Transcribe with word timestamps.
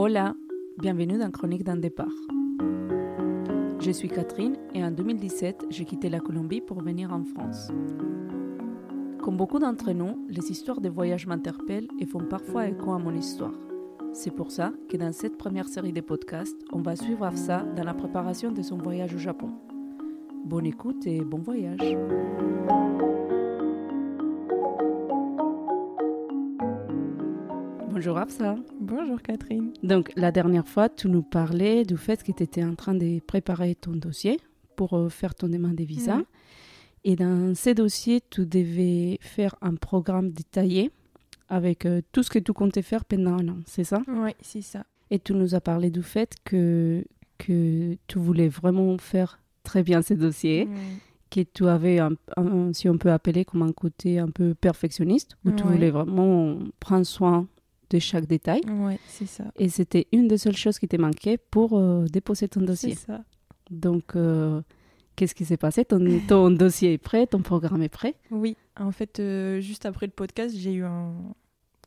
Hola, 0.00 0.36
bienvenue 0.78 1.18
dans 1.18 1.32
Chronique 1.32 1.64
d'un 1.64 1.76
départ. 1.76 2.14
Je 3.80 3.90
suis 3.90 4.08
Catherine 4.08 4.56
et 4.72 4.84
en 4.84 4.92
2017, 4.92 5.64
j'ai 5.70 5.84
quitté 5.84 6.08
la 6.08 6.20
Colombie 6.20 6.60
pour 6.60 6.80
venir 6.80 7.12
en 7.12 7.24
France. 7.24 7.72
Comme 9.20 9.36
beaucoup 9.36 9.58
d'entre 9.58 9.90
nous, 9.90 10.24
les 10.28 10.52
histoires 10.52 10.80
de 10.80 10.88
voyage 10.88 11.26
m'interpellent 11.26 11.88
et 11.98 12.06
font 12.06 12.20
parfois 12.20 12.68
écho 12.68 12.92
à 12.92 13.00
mon 13.00 13.12
histoire. 13.12 13.58
C'est 14.12 14.30
pour 14.30 14.52
ça 14.52 14.72
que 14.88 14.96
dans 14.96 15.12
cette 15.12 15.36
première 15.36 15.66
série 15.66 15.92
de 15.92 16.00
podcasts, 16.00 16.62
on 16.72 16.80
va 16.80 16.94
suivre 16.94 17.24
Afsa 17.24 17.64
dans 17.74 17.82
la 17.82 17.94
préparation 17.94 18.52
de 18.52 18.62
son 18.62 18.78
voyage 18.78 19.16
au 19.16 19.18
Japon. 19.18 19.50
Bonne 20.44 20.66
écoute 20.66 21.08
et 21.08 21.24
bon 21.24 21.38
voyage. 21.38 21.96
Bonjour 27.98 28.16
Afsa. 28.16 28.54
Bonjour 28.80 29.20
Catherine. 29.20 29.72
Donc 29.82 30.12
la 30.14 30.30
dernière 30.30 30.68
fois, 30.68 30.88
tu 30.88 31.08
nous 31.08 31.22
parlais 31.24 31.82
du 31.84 31.96
fait 31.96 32.22
que 32.22 32.30
tu 32.30 32.44
étais 32.44 32.62
en 32.62 32.76
train 32.76 32.94
de 32.94 33.18
préparer 33.18 33.74
ton 33.74 33.90
dossier 33.90 34.38
pour 34.76 34.92
euh, 34.96 35.08
faire 35.08 35.34
ton 35.34 35.48
demande 35.48 35.74
de 35.74 35.82
visa. 35.82 36.22
Et 37.02 37.16
dans 37.16 37.56
ces 37.56 37.74
dossiers, 37.74 38.20
tu 38.30 38.46
devais 38.46 39.18
faire 39.20 39.56
un 39.62 39.74
programme 39.74 40.30
détaillé 40.30 40.92
avec 41.48 41.86
euh, 41.86 42.00
tout 42.12 42.22
ce 42.22 42.30
que 42.30 42.38
tu 42.38 42.52
comptais 42.52 42.82
faire 42.82 43.04
pendant 43.04 43.32
un 43.36 43.48
an, 43.48 43.56
c'est 43.66 43.82
ça? 43.82 44.00
Oui, 44.06 44.30
c'est 44.42 44.62
ça. 44.62 44.84
Et 45.10 45.18
tu 45.18 45.34
nous 45.34 45.56
as 45.56 45.60
parlé 45.60 45.90
du 45.90 46.04
fait 46.04 46.36
que, 46.44 47.04
que 47.36 47.96
tu 48.06 48.18
voulais 48.20 48.46
vraiment 48.48 48.96
faire 48.98 49.40
très 49.64 49.82
bien 49.82 50.02
ces 50.02 50.14
dossiers, 50.14 50.68
que 51.32 51.40
tu 51.40 51.66
avais, 51.66 51.98
un, 51.98 52.10
un- 52.36 52.72
si 52.72 52.88
on 52.88 52.96
peut 52.96 53.10
appeler 53.10 53.44
comme 53.44 53.62
un 53.62 53.72
côté 53.72 54.20
un 54.20 54.30
peu 54.30 54.54
perfectionniste, 54.54 55.36
où 55.44 55.50
tu 55.50 55.64
voulais 55.72 55.90
vraiment 55.90 56.60
prendre 56.78 57.04
soin 57.04 57.48
de 57.90 57.98
chaque 57.98 58.26
détail. 58.26 58.60
Ouais, 58.68 58.98
c'est 59.06 59.26
ça. 59.26 59.44
Et 59.56 59.68
c'était 59.68 60.06
une 60.12 60.28
des 60.28 60.38
seules 60.38 60.56
choses 60.56 60.78
qui 60.78 60.88
te 60.88 60.96
manquait 60.96 61.38
pour 61.38 61.78
euh, 61.78 62.04
déposer 62.06 62.48
ton 62.48 62.60
C'est 62.60 62.66
dossier. 62.66 62.94
ça. 62.94 63.24
Donc, 63.70 64.14
euh, 64.16 64.60
qu'est-ce 65.16 65.34
qui 65.34 65.44
s'est 65.44 65.56
passé? 65.56 65.84
Ton, 65.84 65.98
ton 66.26 66.50
dossier 66.50 66.92
est 66.94 66.98
prêt, 66.98 67.26
ton 67.26 67.40
programme 67.42 67.82
est 67.82 67.88
prêt? 67.88 68.14
Oui, 68.30 68.56
en 68.78 68.92
fait, 68.92 69.20
euh, 69.20 69.60
juste 69.60 69.86
après 69.86 70.06
le 70.06 70.12
podcast, 70.12 70.54
j'ai 70.56 70.72
eu 70.74 70.84
un 70.84 71.14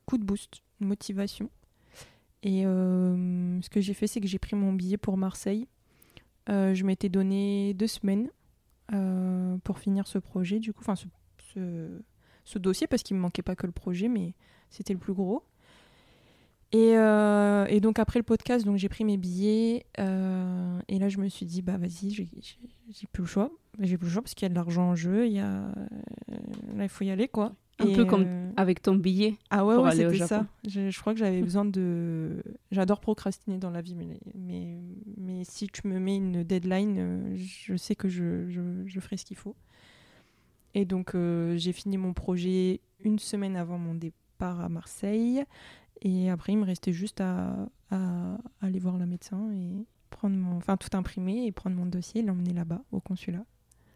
coup 0.05 0.17
de 0.17 0.23
boost, 0.23 0.61
une 0.79 0.87
motivation. 0.87 1.49
Et 2.43 2.63
ce 2.63 3.69
que 3.69 3.81
j'ai 3.81 3.93
fait, 3.93 4.07
c'est 4.07 4.19
que 4.19 4.27
j'ai 4.27 4.39
pris 4.39 4.55
mon 4.55 4.73
billet 4.73 4.97
pour 4.97 5.15
Marseille. 5.15 5.67
Je 6.47 6.83
m'étais 6.83 7.07
donné 7.07 7.75
deux 7.75 7.85
semaines 7.85 8.29
pour 9.63 9.77
finir 9.77 10.07
ce 10.07 10.17
projet, 10.17 10.59
du 10.59 10.73
coup, 10.73 10.81
enfin 10.81 10.95
ce, 10.95 11.05
ce, 11.53 12.01
ce 12.43 12.57
dossier, 12.57 12.87
parce 12.87 13.03
qu'il 13.03 13.15
me 13.15 13.21
manquait 13.21 13.43
pas 13.43 13.55
que 13.55 13.67
le 13.67 13.71
projet, 13.71 14.07
mais 14.07 14.33
c'était 14.71 14.93
le 14.93 14.99
plus 14.99 15.13
gros. 15.13 15.43
Et, 16.73 16.95
euh, 16.97 17.65
et 17.67 17.81
donc 17.81 17.99
après 17.99 18.17
le 18.19 18.23
podcast, 18.23 18.65
donc 18.65 18.77
j'ai 18.77 18.87
pris 18.87 19.03
mes 19.03 19.17
billets 19.17 19.85
euh, 19.99 20.79
et 20.87 20.99
là 20.99 21.09
je 21.09 21.17
me 21.17 21.27
suis 21.27 21.45
dit 21.45 21.61
bah 21.61 21.77
vas-y, 21.77 22.11
j'ai 22.11 23.07
plus 23.11 23.23
le 23.23 23.27
choix, 23.27 23.51
j'ai 23.79 23.97
plus 23.97 24.07
le 24.07 24.11
choix 24.13 24.21
parce 24.21 24.35
qu'il 24.35 24.45
y 24.45 24.47
a 24.47 24.49
de 24.49 24.55
l'argent 24.55 24.83
en 24.91 24.95
jeu, 24.95 25.27
il 25.27 25.33
y 25.33 25.39
a 25.39 25.65
euh, 25.65 25.73
là 26.75 26.83
il 26.83 26.89
faut 26.89 27.03
y 27.03 27.11
aller 27.11 27.27
quoi. 27.27 27.53
Un 27.79 27.87
Et, 27.87 27.93
peu 27.93 28.05
comme 28.05 28.23
euh, 28.25 28.51
avec 28.55 28.81
ton 28.81 28.95
billet. 28.95 29.35
ah 29.49 29.65
ouais, 29.65 29.75
pour 29.75 29.83
ouais 29.83 29.89
aller 29.91 30.05
au 30.05 30.11
c'était 30.11 30.27
ça. 30.27 30.37
Japon. 30.37 30.49
Je, 30.69 30.89
je 30.91 30.99
crois 31.01 31.13
que 31.13 31.19
j'avais 31.19 31.41
besoin 31.41 31.65
de. 31.65 32.41
J'adore 32.71 33.01
procrastiner 33.01 33.57
dans 33.57 33.71
la 33.71 33.81
vie, 33.81 33.95
mais, 33.95 34.19
mais, 34.35 34.77
mais 35.17 35.43
si 35.43 35.67
tu 35.67 35.85
me 35.87 35.99
mets 35.99 36.15
une 36.17 36.43
deadline, 36.43 37.35
je 37.35 37.75
sais 37.75 37.95
que 37.95 38.07
je, 38.07 38.47
je, 38.49 38.61
je 38.85 38.99
ferai 38.99 39.17
ce 39.17 39.25
qu'il 39.25 39.37
faut. 39.37 39.55
Et 40.75 40.85
donc, 40.85 41.15
j'ai 41.55 41.71
fini 41.73 41.97
mon 41.97 42.13
projet 42.13 42.81
une 43.03 43.17
semaine 43.19 43.55
avant 43.57 43.79
mon 43.79 43.95
départ 43.95 44.59
à 44.61 44.69
Marseille. 44.69 45.43
Et 46.01 46.29
après, 46.29 46.53
il 46.53 46.57
me 46.57 46.65
restait 46.65 46.93
juste 46.93 47.21
à, 47.21 47.67
à 47.91 48.37
aller 48.61 48.79
voir 48.79 48.97
le 48.97 49.05
médecin 49.05 49.51
et 49.53 49.85
prendre 50.09 50.35
mon. 50.35 50.57
Enfin, 50.57 50.77
tout 50.77 50.95
imprimer 50.95 51.45
et 51.45 51.51
prendre 51.51 51.75
mon 51.75 51.85
dossier 51.85 52.21
et 52.21 52.23
l'emmener 52.23 52.53
là-bas, 52.53 52.83
au 52.91 52.99
consulat. 52.99 53.45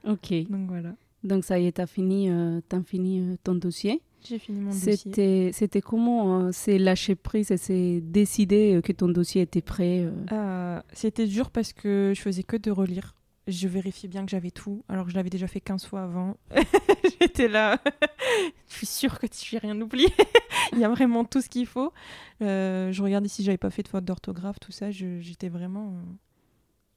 Ok. 0.08 0.34
Donc 0.50 0.68
voilà. 0.70 0.96
Donc, 1.24 1.44
ça 1.44 1.60
y 1.60 1.66
est, 1.66 1.74
tu 1.74 1.82
as 1.82 1.88
fini, 1.88 2.30
euh, 2.30 2.62
t'as 2.70 2.82
fini 2.82 3.20
euh, 3.20 3.36
ton 3.44 3.56
dossier. 3.56 4.02
J'ai 4.24 4.40
fini 4.40 4.60
mon 4.60 4.72
dossier. 4.72 4.96
C'était, 4.96 5.52
c'était 5.54 5.82
comment 5.82 6.40
euh, 6.40 6.50
C'est 6.52 6.78
lâcher 6.78 7.16
prise 7.16 7.52
et 7.52 7.58
c'est 7.58 8.02
décider 8.02 8.76
euh, 8.76 8.82
que 8.82 8.92
ton 8.92 9.08
dossier 9.08 9.42
était 9.42 9.62
prêt 9.62 10.08
C'était 10.94 11.28
dur 11.28 11.50
parce 11.52 11.74
que 11.74 12.14
je 12.16 12.22
faisais 12.22 12.44
que 12.44 12.58
de 12.58 12.72
relire. 12.72 13.16
Je 13.48 13.68
vérifiais 13.68 14.10
bien 14.10 14.26
que 14.26 14.32
j'avais 14.32 14.50
tout, 14.52 14.84
alors 14.90 15.06
que 15.06 15.12
je 15.12 15.16
l'avais 15.16 15.30
déjà 15.30 15.48
fait 15.48 15.62
15 15.62 15.86
fois 15.86 16.02
avant. 16.04 16.36
J'étais 17.22 17.48
là. 17.48 17.80
je 18.68 18.74
suis 18.76 18.88
sûre 18.88 19.20
que 19.20 19.28
tu 19.28 19.54
n'as 19.56 19.62
rien 19.62 19.80
oublié. 19.82 20.08
Il 20.74 20.80
y 20.80 20.84
a 20.84 20.90
vraiment 20.90 21.24
tout 21.26 21.42
ce 21.42 21.50
qu'il 21.50 21.68
faut. 21.68 21.94
Euh, 22.42 22.92
je 22.92 23.04
regardais 23.04 23.28
si 23.28 23.44
j'avais 23.44 23.58
pas 23.60 23.70
fait 23.70 23.84
de 23.84 23.88
faute 23.88 24.04
d'orthographe, 24.04 24.60
tout 24.60 24.72
ça. 24.72 24.90
J'étais 24.90 25.50
vraiment 25.50 25.94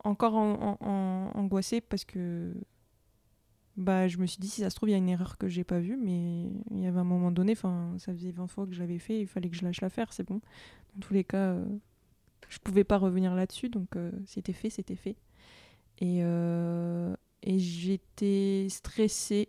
encore 0.04 0.34
en- 0.36 0.78
en- 0.80 0.86
en- 0.88 1.30
angoissée 1.38 1.82
parce 1.82 2.04
que 2.06 2.54
bah, 3.76 4.08
je 4.08 4.16
me 4.18 4.26
suis 4.26 4.38
dit, 4.38 4.48
si 4.48 4.62
ça 4.62 4.70
se 4.70 4.76
trouve, 4.76 4.88
il 4.88 4.92
y 4.92 4.94
a 4.94 4.98
une 4.98 5.08
erreur 5.08 5.38
que 5.38 5.48
j'ai 5.48 5.64
pas 5.64 5.78
vue, 5.78 5.96
mais 5.96 6.46
il 6.70 6.80
y 6.80 6.86
avait 6.86 6.98
un 6.98 7.04
moment 7.04 7.30
donné, 7.30 7.52
enfin, 7.52 7.94
ça 7.98 8.12
faisait 8.12 8.32
20 8.32 8.46
fois 8.48 8.66
que 8.66 8.72
je 8.72 8.80
l'avais 8.80 8.98
fait, 8.98 9.20
il 9.20 9.26
fallait 9.28 9.48
que 9.50 9.56
je 9.56 9.64
lâche 9.64 9.80
l'affaire, 9.82 10.12
c'est 10.12 10.24
bon. 10.26 10.40
Dans 10.94 11.00
tous 11.06 11.14
les 11.14 11.22
cas, 11.24 11.50
euh, 11.52 11.64
je 12.48 12.58
pouvais 12.58 12.82
pas 12.84 12.96
revenir 12.96 13.34
là-dessus, 13.36 13.68
donc 13.68 13.94
euh, 13.96 14.10
c'était 14.26 14.52
fait, 14.52 14.70
c'était 14.70 14.96
fait. 14.96 15.14
Et, 16.00 16.20
euh, 16.22 17.14
et 17.42 17.58
j'étais 17.58 18.66
stressée 18.70 19.48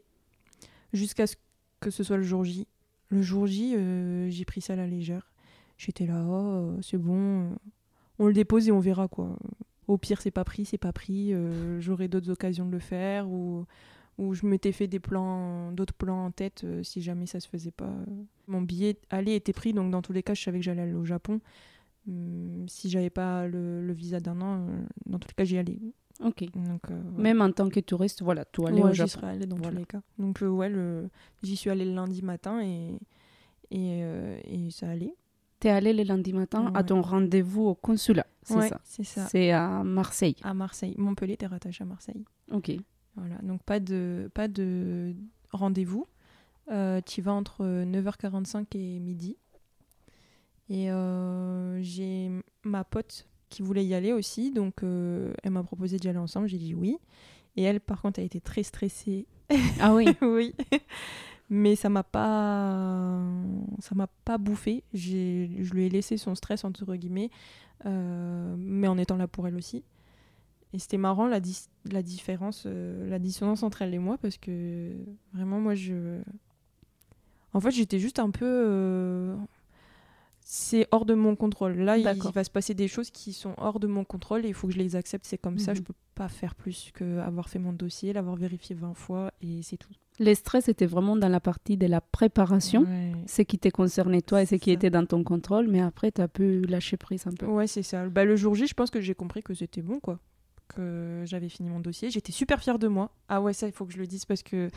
jusqu'à 0.93 1.27
ce 1.27 1.35
que 1.79 1.91
ce 1.91 2.03
soit 2.03 2.17
le 2.17 2.23
jour 2.23 2.43
J. 2.43 2.67
Le 3.09 3.21
jour 3.21 3.47
J, 3.47 3.75
euh, 3.75 4.29
j'ai 4.29 4.45
pris 4.45 4.61
ça 4.61 4.73
à 4.73 4.75
la 4.75 4.87
légère. 4.87 5.31
J'étais 5.77 6.05
là, 6.05 6.23
oh, 6.27 6.33
euh, 6.33 6.77
c'est 6.81 6.97
bon, 6.97 7.55
on 8.19 8.27
le 8.27 8.33
dépose 8.33 8.67
et 8.67 8.71
on 8.71 8.79
verra 8.79 9.07
quoi. 9.07 9.37
Au 9.87 9.97
pire, 9.97 10.21
c'est 10.21 10.31
pas 10.31 10.43
pris, 10.43 10.65
c'est 10.65 10.77
pas 10.77 10.93
pris. 10.93 11.33
euh, 11.33 11.79
J'aurai 11.79 12.07
d'autres 12.07 12.29
occasions 12.29 12.65
de 12.65 12.71
le 12.71 12.79
faire 12.79 13.29
ou, 13.29 13.65
je 14.33 14.45
m'étais 14.45 14.73
fait 14.73 14.87
des 14.87 14.99
plans, 14.99 15.71
d'autres 15.71 15.93
plans 15.93 16.25
en 16.25 16.31
tête 16.31 16.65
si 16.83 17.01
jamais 17.01 17.25
ça 17.25 17.39
se 17.39 17.47
faisait 17.47 17.71
pas. 17.71 17.93
Mon 18.47 18.61
billet 18.61 18.97
aller 19.09 19.33
était 19.35 19.53
pris, 19.53 19.71
donc 19.73 19.91
dans 19.91 20.01
tous 20.01 20.11
les 20.11 20.23
cas, 20.23 20.33
je 20.33 20.43
savais 20.43 20.59
que 20.59 20.65
j'allais 20.65 20.81
aller 20.81 20.93
au 20.93 21.05
Japon. 21.05 21.39
Hum, 22.07 22.65
si 22.67 22.89
j'avais 22.89 23.09
pas 23.09 23.47
le, 23.47 23.93
visa 23.93 24.19
d'un 24.19 24.41
an, 24.41 24.67
dans 25.05 25.19
tous 25.19 25.29
les 25.29 25.35
cas, 25.35 25.45
j'y 25.45 25.57
allais. 25.57 25.79
Ok. 26.21 26.43
Donc, 26.53 26.81
euh, 26.91 27.01
ouais. 27.15 27.21
Même 27.23 27.41
en 27.41 27.51
tant 27.51 27.69
que 27.69 27.79
touriste, 27.79 28.21
voilà, 28.21 28.43
tu 28.45 28.65
allais 28.65 28.81
Ouais, 28.81 28.89
au 28.89 28.91
j'y 28.91 28.97
Japon. 28.97 29.09
serais 29.09 29.27
allée 29.27 29.45
dans 29.45 29.55
Voilà. 29.55 29.71
tous 29.71 29.77
les 29.79 29.85
cas. 29.85 30.01
Donc, 30.17 30.41
euh, 30.43 30.47
ouais, 30.49 30.69
le- 30.69 31.09
j'y 31.43 31.55
suis 31.55 31.69
allée 31.69 31.85
le 31.85 31.93
lundi 31.93 32.21
matin 32.21 32.61
et, 32.61 32.99
et, 33.71 34.01
euh, 34.03 34.37
et 34.43 34.69
ça 34.71 34.89
allait. 34.89 35.15
Tu 35.61 35.67
es 35.67 35.71
allé 35.71 35.93
le 35.93 36.03
lundi 36.03 36.31
matin 36.33 36.71
à 36.73 36.83
ton 36.83 37.01
rendez-vous 37.01 37.63
au 37.67 37.75
consulat, 37.75 38.25
c'est 38.43 38.67
ça 38.69 38.79
C'est 38.83 39.03
ça. 39.03 39.25
C'est 39.27 39.51
à 39.51 39.83
Marseille. 39.83 40.35
À 40.43 40.53
Marseille. 40.53 40.95
Montpellier 40.97 41.33
était 41.33 41.47
rattaché 41.47 41.83
à 41.83 41.85
Marseille. 41.87 42.23
Ok. 42.51 42.71
Voilà. 43.15 43.35
Donc, 43.43 43.61
pas 43.63 43.79
de, 43.81 44.29
pas 44.33 44.47
de 44.47 45.13
rendez-vous. 45.51 46.05
Tu 46.67 46.73
y 46.73 47.21
vas 47.21 47.33
entre 47.33 47.65
9h45 47.85 48.65
et 48.77 48.99
midi. 48.99 49.35
Et 50.69 50.89
j'ai 51.81 52.29
ma 52.63 52.83
pote 52.83 53.27
qui 53.49 53.61
voulait 53.61 53.85
y 53.85 53.93
aller 53.93 54.13
aussi. 54.13 54.51
Donc, 54.51 54.83
euh, 54.83 55.33
elle 55.43 55.51
m'a 55.51 55.63
proposé 55.63 55.97
d'y 55.97 56.07
aller 56.09 56.17
ensemble. 56.19 56.47
J'ai 56.47 56.57
dit 56.57 56.73
oui. 56.73 56.97
Et 57.55 57.63
elle, 57.63 57.79
par 57.79 58.01
contre, 58.01 58.19
a 58.19 58.23
été 58.23 58.39
très 58.39 58.63
stressée 58.63 59.25
Ah 59.79 59.93
oui. 59.93 60.07
oui. 60.21 60.53
Mais 61.49 61.75
ça 61.75 61.89
m'a 61.89 62.03
pas 62.03 63.19
ça 63.79 63.95
m'a 63.95 64.07
pas 64.23 64.37
bouffé. 64.37 64.83
J'ai 64.93 65.49
je 65.59 65.73
lui 65.73 65.85
ai 65.85 65.89
laissé 65.89 66.15
son 66.17 66.35
stress 66.35 66.63
entre 66.63 66.95
guillemets, 66.95 67.31
euh, 67.87 68.55
mais 68.57 68.87
en 68.87 68.97
étant 68.99 69.17
là 69.17 69.27
pour 69.27 69.47
elle 69.47 69.55
aussi. 69.55 69.83
Et 70.73 70.77
c'était 70.77 70.97
marrant 70.99 71.25
la, 71.25 71.39
dis- 71.39 71.67
la 71.91 72.03
différence, 72.03 72.65
euh, 72.67 73.09
la 73.09 73.17
dissonance 73.17 73.63
entre 73.63 73.81
elle 73.81 73.95
et 73.95 73.99
moi 73.99 74.19
parce 74.19 74.37
que 74.37 74.91
vraiment 75.33 75.59
moi 75.59 75.73
je 75.73 76.19
en 77.53 77.59
fait 77.59 77.71
j'étais 77.71 77.97
juste 77.97 78.19
un 78.19 78.29
peu 78.29 79.35
c'est 80.51 80.87
hors 80.89 81.05
de 81.05 81.13
mon 81.13 81.35
contrôle. 81.35 81.73
Là, 81.77 81.95
il 81.99 82.03
va 82.33 82.43
se 82.43 82.49
passer 82.49 82.73
des 82.73 82.87
choses 82.87 83.11
qui 83.11 83.33
sont 83.33 83.53
hors 83.57 83.79
de 83.79 83.85
mon 83.85 84.03
contrôle 84.03 84.45
et 84.45 84.47
il 84.47 84.55
faut 84.55 84.65
que 84.65 84.73
je 84.73 84.79
les 84.79 84.95
accepte. 84.95 85.27
C'est 85.27 85.37
comme 85.37 85.59
ça, 85.59 85.73
Mhm. 85.73 85.77
je 85.77 85.81
peux 85.83 85.93
pas 86.15 86.27
faire 86.27 86.55
plus 86.55 86.89
que 86.91 87.19
avoir 87.19 87.49
fait 87.49 87.59
mon 87.59 87.71
dossier, 87.71 88.13
l'avoir 88.13 88.35
vérifié 88.35 88.75
20 88.75 88.95
fois 88.95 89.31
et 89.43 89.61
c'est 89.61 89.77
tout. 89.77 89.91
Le 90.19 90.33
stress 90.33 90.67
était 90.67 90.87
vraiment 90.87 91.15
dans 91.15 91.29
la 91.29 91.39
partie 91.39 91.77
de 91.77 91.85
la 91.85 92.01
préparation, 92.01 92.81
Ouais. 92.81 93.11
ce 93.27 93.43
qui 93.43 93.59
te 93.59 93.69
concernait 93.69 94.23
toi 94.23 94.41
et 94.41 94.47
ce 94.47 94.55
qui 94.55 94.71
ça. 94.71 94.73
était 94.73 94.89
dans 94.89 95.05
ton 95.05 95.23
contrôle, 95.23 95.67
mais 95.67 95.81
après, 95.81 96.11
tu 96.11 96.19
as 96.19 96.27
pu 96.27 96.61
lâcher 96.63 96.97
prise 96.97 97.27
un 97.27 97.31
peu. 97.31 97.45
Ouais, 97.45 97.67
c'est 97.67 97.83
ça. 97.83 98.09
Bah, 98.09 98.25
le 98.25 98.35
jour 98.35 98.55
J, 98.55 98.65
je 98.65 98.73
pense 98.73 98.89
que 98.89 99.01
j'ai 99.01 99.13
compris 99.13 99.43
que 99.43 99.53
c'était 99.53 99.83
bon, 99.83 99.99
quoi. 99.99 100.17
Que 100.67 101.21
j'avais 101.25 101.49
fini 101.49 101.69
mon 101.69 101.79
dossier. 101.79 102.09
J'étais 102.09 102.31
super 102.31 102.59
fière 102.61 102.79
de 102.79 102.87
moi. 102.87 103.11
Ah 103.27 103.39
ouais, 103.39 103.53
ça, 103.53 103.67
il 103.67 103.71
faut 103.71 103.85
que 103.85 103.93
je 103.93 103.99
le 103.99 104.07
dise 104.07 104.25
parce 104.25 104.41
que 104.41 104.69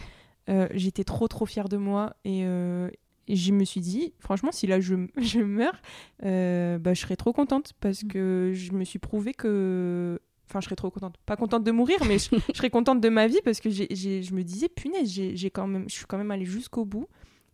euh, 0.48 0.68
j'étais 0.74 1.04
trop, 1.04 1.28
trop 1.28 1.46
fière 1.46 1.68
de 1.70 1.76
moi. 1.78 2.14
Et, 2.24 2.42
euh, 2.44 2.90
et 3.28 3.36
je 3.36 3.52
me 3.52 3.64
suis 3.64 3.80
dit, 3.80 4.12
franchement, 4.18 4.50
si 4.52 4.66
là 4.66 4.80
je, 4.80 4.94
je 5.16 5.40
meurs, 5.40 5.80
euh, 6.24 6.78
bah, 6.78 6.94
je 6.94 7.00
serais 7.00 7.16
trop 7.16 7.32
contente 7.32 7.72
parce 7.80 8.02
que 8.04 8.52
je 8.54 8.72
me 8.72 8.84
suis 8.84 8.98
prouvé 8.98 9.32
que. 9.34 10.20
Enfin, 10.48 10.60
je 10.60 10.66
serais 10.66 10.76
trop 10.76 10.90
contente. 10.90 11.14
Pas 11.24 11.36
contente 11.36 11.64
de 11.64 11.70
mourir, 11.70 11.96
mais 12.06 12.18
je, 12.18 12.28
je 12.52 12.56
serais 12.56 12.68
contente 12.70 13.00
de 13.00 13.08
ma 13.08 13.26
vie 13.26 13.40
parce 13.44 13.60
que 13.60 13.70
je 13.70 14.34
me 14.34 14.42
disais, 14.42 14.68
punaise, 14.68 15.08
j'ai 15.10 15.50
quand 15.50 15.66
même, 15.66 15.88
je 15.88 15.94
suis 15.94 16.04
quand 16.06 16.18
même 16.18 16.30
allée 16.30 16.44
jusqu'au 16.44 16.84
bout. 16.84 17.06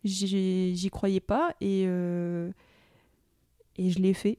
J'y 0.04 0.88
croyais 0.90 1.20
pas 1.20 1.54
et, 1.60 1.84
euh, 1.86 2.50
et 3.76 3.90
je 3.90 3.98
l'ai 4.00 4.14
fait. 4.14 4.38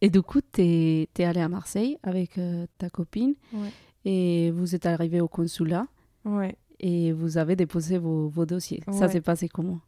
Et 0.00 0.10
du 0.10 0.20
coup, 0.20 0.40
tu 0.40 0.60
es, 0.62 1.08
allé 1.24 1.40
à 1.40 1.48
Marseille 1.48 1.96
avec 2.02 2.38
euh, 2.38 2.66
ta 2.78 2.90
copine 2.90 3.34
Ouais. 3.52 3.70
et 4.04 4.50
vous 4.50 4.74
êtes 4.74 4.84
arrivé 4.86 5.20
au 5.20 5.28
consulat 5.28 5.86
Ouais. 6.24 6.56
et 6.80 7.12
vous 7.12 7.38
avez 7.38 7.56
déposé 7.56 7.96
vos, 7.98 8.28
vos 8.28 8.44
dossiers. 8.46 8.82
Ça 8.90 9.08
s'est 9.08 9.20
passé 9.22 9.48
comment? 9.48 9.80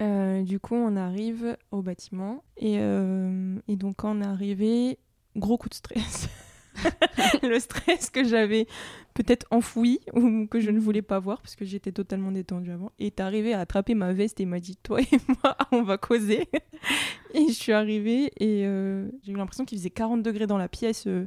Euh, 0.00 0.42
du 0.42 0.58
coup, 0.58 0.74
on 0.74 0.96
arrive 0.96 1.56
au 1.70 1.82
bâtiment 1.82 2.42
et, 2.56 2.76
euh, 2.78 3.56
et 3.68 3.76
donc 3.76 3.96
quand 3.96 4.16
on 4.16 4.22
est 4.22 4.26
arrivé, 4.26 4.98
gros 5.36 5.58
coup 5.58 5.68
de 5.68 5.74
stress. 5.74 6.28
le 7.42 7.58
stress 7.58 8.10
que 8.10 8.24
j'avais 8.24 8.66
peut-être 9.14 9.46
enfoui 9.50 10.00
ou 10.14 10.46
que 10.46 10.60
je 10.60 10.70
ne 10.70 10.78
voulais 10.78 11.02
pas 11.02 11.18
voir 11.18 11.40
parce 11.42 11.56
que 11.56 11.64
j'étais 11.64 11.92
totalement 11.92 12.32
détendue 12.32 12.70
avant. 12.70 12.92
Est 12.98 13.20
arrivé 13.20 13.52
à 13.52 13.60
attraper 13.60 13.94
ma 13.94 14.12
veste 14.12 14.40
et 14.40 14.46
m'a 14.46 14.60
dit 14.60 14.76
Toi 14.82 15.00
et 15.02 15.18
moi, 15.42 15.56
on 15.72 15.82
va 15.82 15.98
causer. 15.98 16.48
et 17.34 17.48
je 17.48 17.52
suis 17.52 17.72
arrivée 17.72 18.32
et 18.38 18.66
euh, 18.66 19.08
j'ai 19.22 19.32
eu 19.32 19.36
l'impression 19.36 19.64
qu'il 19.64 19.78
faisait 19.78 19.90
40 19.90 20.22
degrés 20.22 20.46
dans 20.46 20.58
la 20.58 20.68
pièce. 20.68 21.06
euh. 21.06 21.26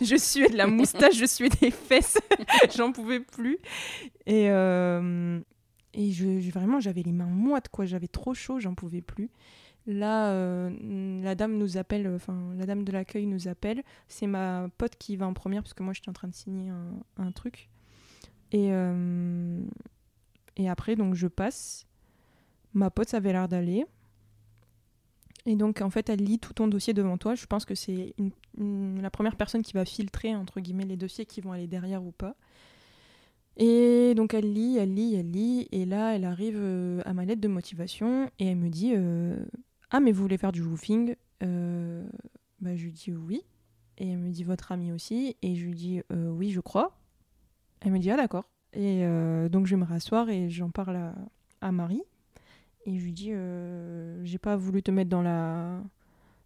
je 0.00 0.16
suais 0.16 0.48
de 0.48 0.56
la 0.56 0.66
moustache, 0.66 1.16
je 1.16 1.26
suais 1.26 1.48
des 1.60 1.70
fesses. 1.70 2.18
J'en 2.76 2.92
pouvais 2.92 3.20
plus. 3.20 3.58
Et, 4.26 4.50
euh, 4.50 5.40
et 5.94 6.12
je, 6.12 6.50
vraiment, 6.50 6.80
j'avais 6.80 7.02
les 7.02 7.12
mains 7.12 7.26
moites, 7.26 7.68
quoi. 7.68 7.84
J'avais 7.84 8.08
trop 8.08 8.34
chaud, 8.34 8.60
j'en 8.60 8.74
pouvais 8.74 9.02
plus. 9.02 9.30
Là, 9.86 10.30
euh, 10.30 11.22
la 11.22 11.34
dame 11.34 11.58
nous 11.58 11.76
appelle, 11.76 12.08
enfin, 12.14 12.52
la 12.56 12.66
dame 12.66 12.84
de 12.84 12.92
l'accueil 12.92 13.26
nous 13.26 13.48
appelle. 13.48 13.82
C'est 14.08 14.26
ma 14.26 14.68
pote 14.78 14.96
qui 14.96 15.16
va 15.16 15.26
en 15.26 15.34
première, 15.34 15.62
parce 15.62 15.74
que 15.74 15.82
moi, 15.82 15.92
j'étais 15.92 16.08
en 16.08 16.14
train 16.14 16.28
de 16.28 16.34
signer 16.34 16.70
un, 17.18 17.32
truc. 17.32 17.68
Et, 18.52 18.68
euh, 18.72 19.60
et 20.56 20.68
après, 20.68 20.96
donc, 20.96 21.14
je 21.14 21.26
passe. 21.26 21.86
Ma 22.74 22.90
pote, 22.90 23.08
ça 23.08 23.18
avait 23.18 23.32
l'air 23.32 23.48
d'aller. 23.48 23.84
Et 25.44 25.56
donc, 25.56 25.82
en 25.82 25.90
fait, 25.90 26.08
elle 26.08 26.22
lit 26.22 26.38
tout 26.38 26.54
ton 26.54 26.68
dossier 26.68 26.94
devant 26.94 27.18
toi. 27.18 27.34
Je 27.34 27.46
pense 27.46 27.64
que 27.64 27.74
c'est 27.74 28.14
la 28.56 29.10
première 29.10 29.36
personne 29.36 29.62
qui 29.62 29.72
va 29.72 29.84
filtrer, 29.84 30.34
entre 30.34 30.60
guillemets, 30.60 30.84
les 30.84 30.96
dossiers 30.96 31.26
qui 31.26 31.40
vont 31.40 31.52
aller 31.52 31.66
derrière 31.66 32.02
ou 32.04 32.12
pas. 32.12 32.36
Et 33.56 34.14
donc 34.14 34.34
elle 34.34 34.52
lit, 34.52 34.78
elle 34.78 34.94
lit, 34.94 35.14
elle 35.14 35.30
lit, 35.30 35.68
et 35.72 35.84
là 35.84 36.14
elle 36.14 36.24
arrive 36.24 36.56
euh, 36.56 37.00
à 37.04 37.12
ma 37.12 37.24
lettre 37.24 37.40
de 37.40 37.48
motivation 37.48 38.30
et 38.38 38.46
elle 38.46 38.56
me 38.56 38.70
dit 38.70 38.92
euh, 38.96 39.36
Ah, 39.90 40.00
mais 40.00 40.12
vous 40.12 40.22
voulez 40.22 40.38
faire 40.38 40.52
du 40.52 40.62
woofing 40.62 41.14
Euh, 41.42 42.04
bah, 42.60 42.74
Je 42.76 42.84
lui 42.84 42.92
dis 42.92 43.12
oui. 43.12 43.42
Et 43.98 44.08
elle 44.08 44.18
me 44.18 44.30
dit 44.30 44.44
Votre 44.44 44.72
ami 44.72 44.90
aussi? 44.92 45.36
Et 45.42 45.54
je 45.54 45.66
lui 45.66 45.74
dis 45.74 46.00
Euh, 46.12 46.30
Oui, 46.30 46.50
je 46.50 46.60
crois. 46.60 46.96
Elle 47.82 47.92
me 47.92 47.98
dit 47.98 48.10
Ah, 48.10 48.16
d'accord. 48.16 48.44
Et 48.74 49.04
donc 49.50 49.66
je 49.66 49.74
vais 49.74 49.80
me 49.80 49.84
rasseoir 49.84 50.30
et 50.30 50.48
j'en 50.48 50.70
parle 50.70 50.96
à, 50.96 51.14
à 51.60 51.72
Marie. 51.72 52.02
Et 52.86 52.98
je 52.98 53.04
lui 53.04 53.12
dis 53.12 53.32
J'ai 54.24 54.38
pas 54.38 54.56
voulu 54.56 54.82
te 54.82 54.90
mettre 54.90 55.10
dans 55.10 55.20
la 55.20 55.82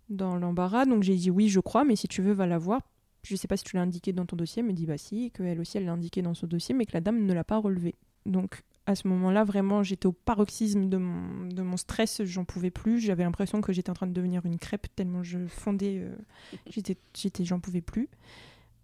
dans 0.08 0.36
l'embarras, 0.36 0.86
donc 0.86 1.02
j'ai 1.02 1.14
dit 1.16 1.30
oui, 1.30 1.48
je 1.48 1.60
crois, 1.60 1.84
mais 1.84 1.96
si 1.96 2.08
tu 2.08 2.22
veux, 2.22 2.32
va 2.32 2.46
la 2.46 2.58
voir 2.58 2.80
je 3.26 3.36
sais 3.36 3.48
pas 3.48 3.56
si 3.56 3.64
tu 3.64 3.76
l'as 3.76 3.82
indiqué 3.82 4.12
dans 4.12 4.26
ton 4.26 4.36
dossier, 4.36 4.62
me 4.62 4.72
dit 4.72 4.86
bah 4.86 4.98
si, 4.98 5.30
qu'elle 5.30 5.60
aussi 5.60 5.78
elle 5.78 5.84
l'a 5.84 5.92
indiqué 5.92 6.22
dans 6.22 6.34
son 6.34 6.46
dossier, 6.46 6.74
mais 6.74 6.86
que 6.86 6.92
la 6.94 7.00
dame 7.00 7.24
ne 7.24 7.32
l'a 7.32 7.44
pas 7.44 7.58
relevé. 7.58 7.94
Donc 8.24 8.62
à 8.86 8.94
ce 8.94 9.08
moment-là, 9.08 9.42
vraiment, 9.42 9.82
j'étais 9.82 10.06
au 10.06 10.12
paroxysme 10.12 10.88
de 10.88 10.96
mon, 10.96 11.48
de 11.48 11.62
mon 11.62 11.76
stress, 11.76 12.22
j'en 12.22 12.44
pouvais 12.44 12.70
plus, 12.70 13.00
j'avais 13.00 13.24
l'impression 13.24 13.60
que 13.60 13.72
j'étais 13.72 13.90
en 13.90 13.94
train 13.94 14.06
de 14.06 14.12
devenir 14.12 14.46
une 14.46 14.58
crêpe 14.58 14.86
tellement 14.94 15.24
je 15.24 15.46
fondais, 15.48 15.98
euh, 15.98 16.14
j'étais, 16.70 16.96
j'étais, 17.14 17.44
j'en 17.44 17.58
pouvais 17.58 17.80
plus. 17.80 18.08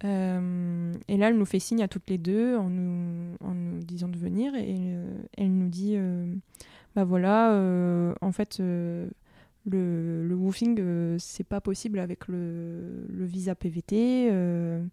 Euh, 0.03 0.93
et 1.07 1.15
là, 1.15 1.29
elle 1.29 1.37
nous 1.37 1.45
fait 1.45 1.59
signe 1.59 1.81
à 1.81 1.87
toutes 1.87 2.09
les 2.09 2.17
deux 2.17 2.57
en 2.57 2.69
nous, 2.69 3.37
en 3.39 3.53
nous 3.53 3.79
disant 3.79 4.09
de 4.09 4.17
venir, 4.17 4.53
et 4.55 4.75
euh, 4.77 5.15
elle 5.37 5.55
nous 5.55 5.69
dit 5.69 5.95
bah 6.95 7.05
voilà, 7.05 8.13
en 8.21 8.31
fait. 8.33 8.61
Le, 9.65 10.27
le 10.27 10.35
woofing, 10.35 10.77
euh, 10.79 11.15
c'est 11.19 11.43
pas 11.45 11.61
possible 11.61 11.99
avec 11.99 12.27
le, 12.27 13.05
le 13.09 13.25
visa 13.25 13.55
PVT. 13.55 14.29
euh. 14.31 14.83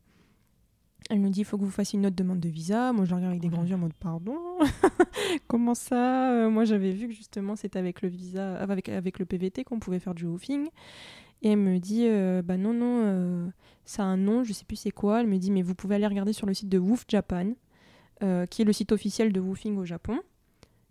Elle 1.08 1.22
nous 1.22 1.30
dit 1.30 1.40
il 1.40 1.44
faut 1.44 1.58
que 1.58 1.64
vous 1.64 1.70
fassiez 1.70 1.98
une 1.98 2.06
autre 2.06 2.14
demande 2.14 2.38
de 2.38 2.48
visa. 2.48 2.92
Moi, 2.92 3.04
je 3.04 3.10
la 3.10 3.16
regarde 3.16 3.32
avec 3.32 3.42
des 3.42 3.48
grands 3.48 3.64
yeux 3.64 3.74
en 3.74 3.78
mode 3.78 3.94
pardon? 3.94 4.36
Comment 5.48 5.74
ça? 5.74 6.30
Euh, 6.32 6.50
Moi, 6.50 6.64
j'avais 6.64 6.92
vu 6.92 7.08
que 7.08 7.14
justement, 7.14 7.56
c'était 7.56 7.78
avec 7.80 8.02
le 8.02 8.08
visa, 8.08 8.56
avec, 8.60 8.88
avec 8.88 9.18
le 9.18 9.24
PVT 9.24 9.64
qu'on 9.64 9.80
pouvait 9.80 9.98
faire 9.98 10.14
du 10.14 10.26
woofing. 10.26 10.68
Et 11.42 11.48
elle 11.52 11.58
me 11.58 11.78
dit 11.78 12.06
bah 12.44 12.58
non, 12.58 12.74
non, 12.74 13.50
ça 13.86 14.02
a 14.02 14.06
un 14.06 14.18
nom, 14.18 14.44
je 14.44 14.52
sais 14.52 14.64
plus 14.66 14.76
c'est 14.76 14.90
quoi. 14.90 15.20
Elle 15.22 15.26
me 15.26 15.38
dit 15.38 15.50
mais 15.50 15.62
vous 15.62 15.74
pouvez 15.74 15.94
aller 15.96 16.06
regarder 16.06 16.34
sur 16.34 16.46
le 16.46 16.52
site 16.54 16.68
de 16.68 16.78
Woof 16.78 17.06
Japan, 17.08 17.54
qui 18.20 18.62
est 18.62 18.64
le 18.66 18.72
site 18.74 18.92
officiel 18.92 19.32
de 19.32 19.40
woofing 19.40 19.78
au 19.78 19.86
Japon. 19.86 20.20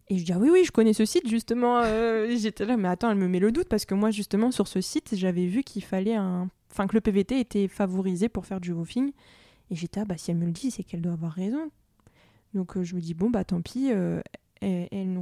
Et 0.10 0.18
je 0.18 0.26
dis, 0.26 0.32
ah 0.32 0.40
oui, 0.40 0.50
oui, 0.52 0.64
je 0.66 0.72
connais 0.72 0.94
ce 0.94 1.06
site, 1.06 1.28
justement. 1.28 1.82
Euh, 1.84 2.36
J'étais 2.36 2.66
là, 2.66 2.78
mais 2.78 2.88
attends, 2.88 3.12
elle 3.12 3.18
me 3.18 3.28
met 3.28 3.40
le 3.40 3.52
doute, 3.52 3.68
parce 3.70 3.86
que 3.86 3.94
moi, 3.94 4.10
justement, 4.10 4.52
sur 4.52 4.68
ce 4.68 4.82
site, 4.82 5.10
j'avais 5.16 5.46
vu 5.46 5.64
qu'il 5.64 5.84
fallait 5.84 6.16
un. 6.16 6.50
Enfin, 6.72 6.88
que 6.88 6.96
le 6.96 7.02
PVT 7.02 7.40
était 7.40 7.68
favorisé 7.68 8.28
pour 8.30 8.46
faire 8.46 8.60
du 8.60 8.72
woofing. 8.72 9.12
Et 9.72 9.76
j'étais, 9.76 10.00
ah 10.00 10.06
bah, 10.06 10.18
si 10.18 10.32
elle 10.32 10.38
me 10.38 10.46
le 10.46 10.52
dit, 10.52 10.72
c'est 10.72 10.84
qu'elle 10.84 11.02
doit 11.02 11.14
avoir 11.14 11.32
raison. 11.32 11.70
Donc, 12.56 12.76
euh, 12.78 12.84
je 12.84 12.96
me 12.96 13.02
dis, 13.02 13.14
bon, 13.14 13.30
bah, 13.30 13.44
tant 13.44 13.62
pis. 13.62 13.92
euh, 13.92 14.22
elle 14.62 15.14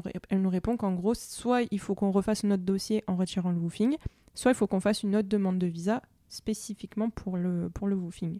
nous 0.41 0.49
répond 0.49 0.77
qu'en 0.77 0.93
gros, 0.93 1.13
soit 1.13 1.61
il 1.69 1.79
faut 1.79 1.93
qu'on 1.93 2.11
refasse 2.11 2.43
notre 2.43 2.63
dossier 2.63 3.03
en 3.07 3.15
retirant 3.15 3.51
le 3.51 3.57
woofing, 3.59 3.97
soit 4.33 4.51
il 4.51 4.55
faut 4.55 4.65
qu'on 4.65 4.79
fasse 4.79 5.03
une 5.03 5.15
autre 5.15 5.27
demande 5.29 5.59
de 5.59 5.67
visa 5.67 6.01
spécifiquement 6.27 7.09
pour 7.11 7.37
le, 7.37 7.69
pour 7.69 7.87
le 7.87 7.95
woofing. 7.95 8.39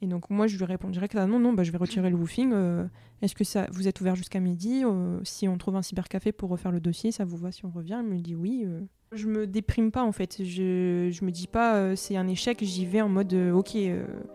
Et 0.00 0.06
donc 0.06 0.30
moi 0.30 0.46
je 0.46 0.56
lui 0.56 0.64
réponds 0.64 0.90
direct 0.90 1.16
ah 1.16 1.26
non 1.26 1.40
non 1.40 1.52
bah 1.52 1.64
je 1.64 1.72
vais 1.72 1.78
retirer 1.78 2.08
le 2.08 2.16
woofing. 2.16 2.52
euh, 2.52 2.84
Est-ce 3.20 3.34
que 3.34 3.42
ça 3.44 3.66
vous 3.72 3.88
êtes 3.88 4.00
ouvert 4.00 4.14
jusqu'à 4.14 4.38
midi 4.38 4.82
euh, 4.84 5.18
Si 5.24 5.48
on 5.48 5.58
trouve 5.58 5.74
un 5.76 5.82
cybercafé 5.82 6.30
pour 6.30 6.50
refaire 6.50 6.70
le 6.70 6.78
dossier, 6.80 7.10
ça 7.10 7.24
vous 7.24 7.36
va 7.36 7.50
si 7.50 7.64
on 7.64 7.70
revient? 7.70 7.96
Elle 7.98 8.06
me 8.08 8.18
dit 8.20 8.36
oui. 8.36 8.62
euh. 8.64 8.80
Je 9.12 9.26
me 9.26 9.46
déprime 9.46 9.90
pas 9.90 10.02
en 10.04 10.12
fait. 10.12 10.36
Je 10.44 11.08
je 11.10 11.24
me 11.24 11.30
dis 11.32 11.46
pas 11.48 11.76
euh, 11.76 11.96
c'est 11.96 12.16
un 12.16 12.28
échec. 12.28 12.58
J'y 12.62 12.84
vais 12.86 13.00
en 13.00 13.08
mode 13.08 13.32
ok. 13.34 13.76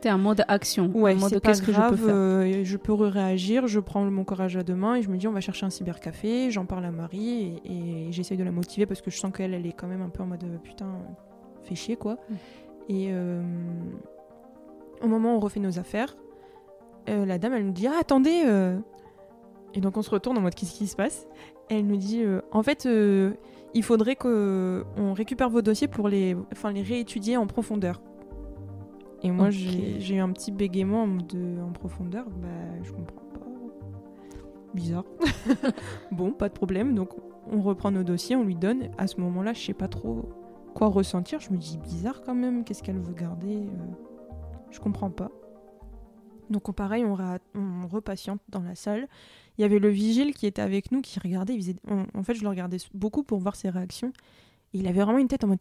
T'es 0.02 0.12
en 0.12 0.18
mode 0.18 0.44
action. 0.50 0.92
Ouais, 0.96 1.16
c'est 1.20 1.40
pas 1.40 1.50
qu'est-ce 1.50 1.62
que 1.62 1.72
je 1.72 1.78
grave, 1.78 1.92
peux 1.92 2.08
faire 2.08 2.66
je 2.66 2.78
peux 2.78 2.92
réagir, 2.94 3.68
je 3.68 3.80
prends 3.80 4.04
mon 4.10 4.26
courage 4.26 4.58
à 4.58 4.64
deux 4.64 4.76
mains 4.76 4.96
et 4.96 5.02
je 5.02 5.10
me 5.10 5.18
dis 5.18 5.28
on 5.28 5.32
va 5.32 5.42
chercher 5.42 5.66
un 5.66 5.70
cybercafé, 5.70 6.52
j'en 6.52 6.66
parle 6.66 6.86
à 6.86 6.92
Marie 6.92 7.54
et, 7.64 8.08
et 8.08 8.12
j'essaye 8.12 8.36
de 8.38 8.44
la 8.44 8.52
motiver 8.52 8.86
parce 8.86 9.02
que 9.02 9.12
je 9.12 9.18
sens 9.18 9.32
qu'elle 9.32 9.54
elle 9.54 9.66
est 9.66 9.72
quand 9.74 9.88
même 9.88 10.02
un 10.02 10.10
peu 10.10 10.24
en 10.24 10.28
mode 10.28 10.44
putain 10.64 10.92
fais 11.62 11.76
chier 11.76 11.96
quoi. 11.96 12.16
Mm. 12.30 12.36
Et 12.90 13.14
au 15.02 15.08
moment 15.08 15.34
où 15.34 15.38
on 15.38 15.40
refait 15.40 15.60
nos 15.60 15.80
affaires, 15.80 16.16
euh, 17.10 17.26
la 17.26 17.38
dame 17.38 17.54
elle 17.54 17.66
nous 17.66 17.74
dit 17.74 17.88
ah 17.88 17.96
attendez 18.00 18.44
euh. 18.46 18.80
et 19.74 19.82
donc 19.82 19.98
on 19.98 20.02
se 20.02 20.10
retourne 20.10 20.38
en 20.38 20.42
mode 20.42 20.56
qu'est-ce 20.56 20.78
qui 20.78 20.88
se 20.88 20.96
passe? 20.96 21.28
Elle 21.70 21.86
nous 21.86 21.98
dit 21.98 22.24
euh, 22.24 22.42
en 22.52 22.64
fait 22.64 22.88
il 23.74 23.84
faudrait 23.84 24.16
que 24.16 24.86
on 24.98 25.14
récupère 25.14 25.50
vos 25.50 25.62
dossiers 25.62 25.88
pour 25.88 26.08
les 26.08 26.36
enfin 26.52 26.72
les 26.72 26.84
réétudier 26.84 27.38
en 27.38 27.48
profondeur. 27.48 28.02
Et 29.24 29.32
moi, 29.32 29.50
j'ai 29.50 30.16
eu 30.16 30.20
un 30.20 30.32
petit 30.34 30.52
bégaiement 30.52 31.08
euh, 31.08 31.62
en 31.62 31.72
profondeur. 31.72 32.26
Bah, 32.42 32.48
je 32.84 32.92
comprends 32.92 33.24
pas. 33.34 33.40
Bizarre. 34.74 35.06
bon, 36.12 36.34
pas 36.34 36.50
de 36.50 36.54
problème. 36.54 36.94
Donc, 36.94 37.12
on 37.50 37.62
reprend 37.62 37.90
nos 37.90 38.04
dossiers, 38.04 38.36
on 38.36 38.44
lui 38.44 38.56
donne. 38.56 38.90
À 38.98 39.08
ce 39.08 39.22
moment-là, 39.22 39.54
je 39.54 39.62
sais 39.62 39.74
pas 39.74 39.88
trop 39.88 40.30
quoi 40.76 40.88
ressentir. 40.88 41.40
Je 41.40 41.52
me 41.52 41.58
dis 41.58 41.78
bizarre 41.78 42.22
quand 42.22 42.36
même. 42.36 42.66
Qu'est-ce 42.66 42.84
qu'elle 42.84 43.00
veut 43.00 43.14
garder 43.14 43.62
Je 44.74 44.80
comprends 44.80 45.10
pas. 45.12 45.32
Donc, 46.50 46.68
on- 46.68 46.74
pareil, 46.74 47.06
on, 47.06 47.14
ra- 47.16 47.40
on 47.56 47.88
repatiente 47.88 48.42
dans 48.50 48.62
la 48.62 48.76
salle. 48.76 49.08
Il 49.58 49.62
y 49.62 49.64
avait 49.66 49.80
le 49.80 49.88
vigile 49.90 50.34
qui 50.34 50.46
était 50.48 50.62
avec 50.62 50.92
nous, 50.92 51.02
qui 51.02 51.20
regardait. 51.20 51.54
Il 51.54 51.62
faisait... 51.62 51.76
on- 51.88 52.06
en 52.14 52.24
fait, 52.24 52.34
je 52.34 52.42
le 52.42 52.50
regardais 52.50 52.78
beaucoup 52.94 53.24
pour 53.24 53.40
voir 53.40 53.56
ses 53.56 53.70
réactions. 53.70 54.12
Et 54.74 54.80
il 54.80 54.88
avait 54.88 55.02
vraiment 55.04 55.20
une 55.20 55.28
tête 55.28 55.44
en 55.44 55.48
mode 55.48 55.60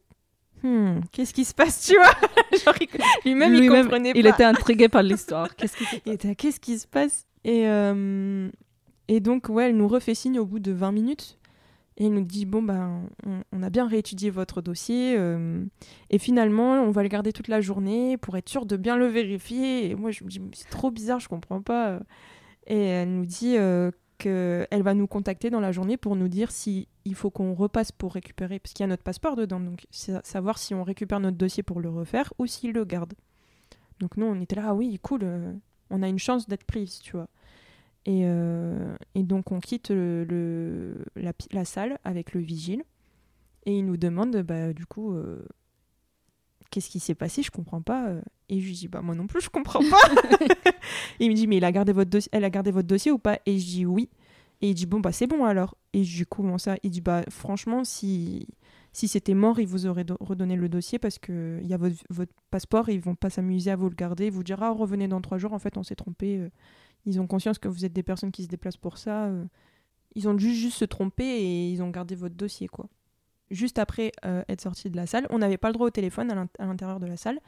Hmm, 0.65 1.01
qu'est-ce 1.11 1.35
qui 1.35 1.45
se 1.45 1.53
passe, 1.55 1.87
tu 1.89 1.97
vois? 1.97 2.13
Il- 2.81 2.89
Lui-même, 3.25 3.55
il 3.55 3.69
comprenait 3.69 4.13
il 4.15 4.23
pas. 4.23 4.31
était 4.31 4.45
intrigué 4.45 4.89
par 4.89 5.03
l'histoire. 5.03 5.55
Qu'est-ce 5.57 5.77
qui 5.77 5.85
Il 6.07 6.13
était 6.13 6.29
là, 6.29 6.35
qu'est-ce 6.37 6.61
qui 6.61 6.79
se 6.79 6.87
passe? 6.87 7.27
Et, 7.45 7.67
euh, 7.67 8.49
et 9.09 9.19
donc, 9.19 9.49
ouais, 9.49 9.71
elle 9.71 9.77
nous 9.77 9.89
refait 9.89 10.15
signe 10.15 10.39
au 10.39 10.47
bout 10.47 10.61
de 10.61 10.71
20 10.71 10.93
minutes. 10.93 11.39
Et 11.99 12.07
elle 12.07 12.15
nous 12.15 12.25
dit, 12.25 12.47
bon, 12.47 12.63
ben, 12.63 13.03
on, 13.53 13.63
a 13.63 13.71
bien 13.71 13.87
réétudié 13.87 14.31
votre 14.31 14.63
dossier. 14.63 15.15
euh, 15.19 15.65
et 16.11 16.19
finalement, 16.19 16.83
on 16.83 16.91
va 16.91 17.03
le 17.03 17.09
garder 17.09 17.33
toute 17.33 17.49
la 17.49 17.61
journée 17.61 18.17
pour 18.17 18.37
être 18.37 18.49
sûr 18.49 18.65
de 18.65 18.77
bien 18.77 18.97
le 18.97 19.07
vérifier. 19.07 19.91
Et 19.91 19.95
moi, 19.95 20.11
je 20.11 20.25
me 20.25 20.29
dis, 20.31 20.41
c'est 20.55 20.71
trop 20.71 20.91
bizarre, 20.91 21.21
je 21.21 21.29
comprends 21.29 21.61
pas. 21.61 22.01
Et 22.67 22.79
elle 22.79 23.13
nous 23.15 23.27
dit 23.27 23.57
euh, 23.59 23.91
qu'elle 24.19 24.83
va 24.83 24.95
nous 24.95 25.07
contacter 25.07 25.51
dans 25.51 25.61
la 25.61 25.73
journée 25.73 25.97
pour 25.97 26.17
nous 26.17 26.29
dire 26.29 26.51
si 26.51 26.89
il 27.05 27.15
faut 27.15 27.31
qu'on 27.31 27.55
repasse 27.55 27.93
pour 27.93 28.15
récupérer, 28.15 28.59
parce 28.59 28.73
qu'il 28.73 28.85
y 28.85 28.87
a 28.87 28.89
notre 28.89 29.03
passeport 29.03 29.37
dedans. 29.37 29.61
Donc, 29.61 29.87
savoir 29.91 30.59
si 30.59 30.75
on 30.75 30.85
récupère 30.85 31.21
notre 31.21 31.37
dossier 31.37 31.63
pour 31.63 31.81
le 31.81 31.91
refaire 31.91 32.33
ou 32.39 32.47
s'il 32.47 32.73
le 32.73 32.85
garde. 32.85 33.15
Donc, 34.01 34.17
nous, 34.17 34.27
on 34.27 34.41
était 34.41 34.57
là, 34.57 34.67
ah 34.69 34.75
oui, 34.75 34.99
cool. 35.03 35.21
euh, 35.25 35.53
on 35.91 36.03
a 36.03 36.09
une 36.09 36.19
chance 36.19 36.49
d'être 36.49 36.65
prise, 36.65 37.01
tu 37.01 37.13
vois. 37.13 37.29
Et, 38.05 38.23
euh, 38.25 38.95
et 39.15 39.23
donc 39.23 39.53
on 39.53 39.61
quitte 39.61 39.91
le, 39.91 40.25
le- 40.25 41.05
la, 41.15 41.65
salle 41.65 41.99
avec 42.05 42.33
le 42.35 42.41
vigile 42.41 42.83
et 43.65 43.79
il 43.79 43.87
nous 43.87 43.97
demande 43.97 44.37
bah, 44.39 44.73
du 44.73 44.87
coup 44.87 45.13
euh, 45.15 45.45
qu'est-ce 46.71 46.91
qui 46.91 46.99
s'est 47.01 47.15
passé, 47.15 47.43
je 47.43 47.51
comprends 47.51 47.83
pas. 47.83 48.09
euh. 48.09 48.23
Et 48.49 48.61
je 48.61 48.67
lui 48.67 48.75
dis 48.75 48.89
bah 48.89 49.03
moi 49.03 49.15
non 49.15 49.27
plus 49.27 49.41
je 49.41 49.51
comprends 49.51 49.81
pas. 49.89 50.37
et 51.21 51.25
il 51.27 51.31
me 51.31 51.35
dit 51.37 51.47
mais 51.47 51.59
il 51.59 51.65
a 51.65 51.71
gardé 51.73 51.93
votre 51.93 52.11
dossier, 52.11 52.29
elle 52.33 52.45
a 52.45 52.51
gardé 52.51 52.71
votre 52.71 52.89
dossier 52.89 53.11
ou 53.13 53.19
pas? 53.19 53.39
Et 53.47 53.59
je 53.59 53.65
dis 53.67 53.87
oui. 53.87 54.09
Et 54.61 54.71
il 54.71 54.75
dit 54.75 54.87
bon 54.87 55.01
bah 55.01 55.13
c'est 55.13 55.27
bon 55.27 55.45
alors. 55.45 55.77
Et 55.93 56.03
je 56.05 56.19
lui 56.19 56.27
commence 56.27 56.65
ça? 56.65 56.77
Il 56.83 56.91
dit 56.91 57.01
bah 57.01 57.23
franchement 57.31 57.85
si 57.85 58.47
Si 58.93 59.09
c'était 59.09 59.35
mort, 59.35 59.59
ils 59.61 59.67
vous 59.67 59.87
auraient 59.87 60.05
redonné 60.21 60.55
le 60.57 60.69
dossier 60.69 60.99
parce 60.99 61.19
que 61.19 61.59
il 61.63 61.69
y 61.69 61.73
a 61.75 61.79
votre, 61.79 61.97
votre 62.11 62.33
passeport, 62.51 62.89
ils 62.91 63.01
vont 63.01 63.15
pas 63.15 63.31
s'amuser 63.31 63.71
à 63.71 63.77
vous 63.77 63.89
le 63.89 63.95
garder, 63.95 64.29
vous 64.29 64.43
dire 64.43 64.63
ah 64.63 64.71
revenez 64.73 65.09
dans 65.09 65.21
trois 65.21 65.39
jours. 65.39 65.53
En 65.55 65.59
fait, 65.59 65.77
on 65.79 65.83
s'est 65.83 65.95
trompé. 65.97 66.39
Euh. 66.39 66.51
Ils 67.07 67.21
ont 67.21 67.27
conscience 67.27 67.59
que 67.59 67.69
vous 67.69 67.85
êtes 67.85 67.93
des 67.93 68.03
personnes 68.03 68.33
qui 68.33 68.45
se 68.45 68.49
déplacent 68.49 68.77
pour 68.77 68.99
ça. 68.99 69.27
Euh. 69.27 69.45
Ils 70.15 70.29
ont 70.29 70.39
juste, 70.39 70.61
juste 70.61 70.77
se 70.79 70.85
tromper 70.85 71.25
et 71.25 71.71
ils 71.71 71.83
ont 71.83 71.91
gardé 71.91 72.15
votre 72.15 72.35
dossier 72.35 72.69
quoi. 72.69 72.89
Juste 73.51 73.79
après 73.79 74.13
être 74.23 74.63
sorti 74.63 74.89
de 74.89 74.97
la 74.97 75.07
salle, 75.07 75.27
on 75.29 75.39
n'avait 75.39 75.59
pas 75.59 75.69
le 75.69 75.75
droit 75.75 75.87
au 75.87 75.91
téléphone 75.91 76.31
à 76.59 76.65
l'intérieur 76.65 77.01
de 77.01 77.07
la 77.07 77.19
salle. 77.19 77.39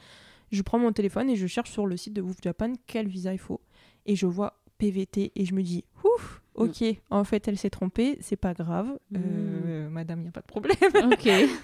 Je 0.50 0.62
prends 0.62 0.78
mon 0.78 0.92
téléphone 0.92 1.30
et 1.30 1.36
je 1.36 1.46
cherche 1.46 1.70
sur 1.70 1.86
le 1.86 1.96
site 1.96 2.12
de 2.12 2.20
Woof 2.20 2.36
Japan 2.42 2.72
quel 2.86 3.08
visa 3.08 3.32
il 3.32 3.38
faut. 3.38 3.60
Et 4.04 4.16
je 4.16 4.26
vois 4.26 4.60
PVT 4.78 5.32
et 5.34 5.44
je 5.44 5.54
me 5.54 5.62
dis, 5.62 5.84
ouf, 6.04 6.42
ok, 6.54 6.80
mm. 6.82 6.94
en 7.10 7.24
fait 7.24 7.48
elle 7.48 7.58
s'est 7.58 7.70
trompée, 7.70 8.18
c'est 8.20 8.36
pas 8.36 8.54
grave, 8.54 8.98
euh, 9.16 9.88
mm. 9.88 9.90
madame, 9.90 10.20
il 10.20 10.22
n'y 10.22 10.28
a 10.28 10.32
pas 10.32 10.40
de 10.40 10.46
problème. 10.46 10.76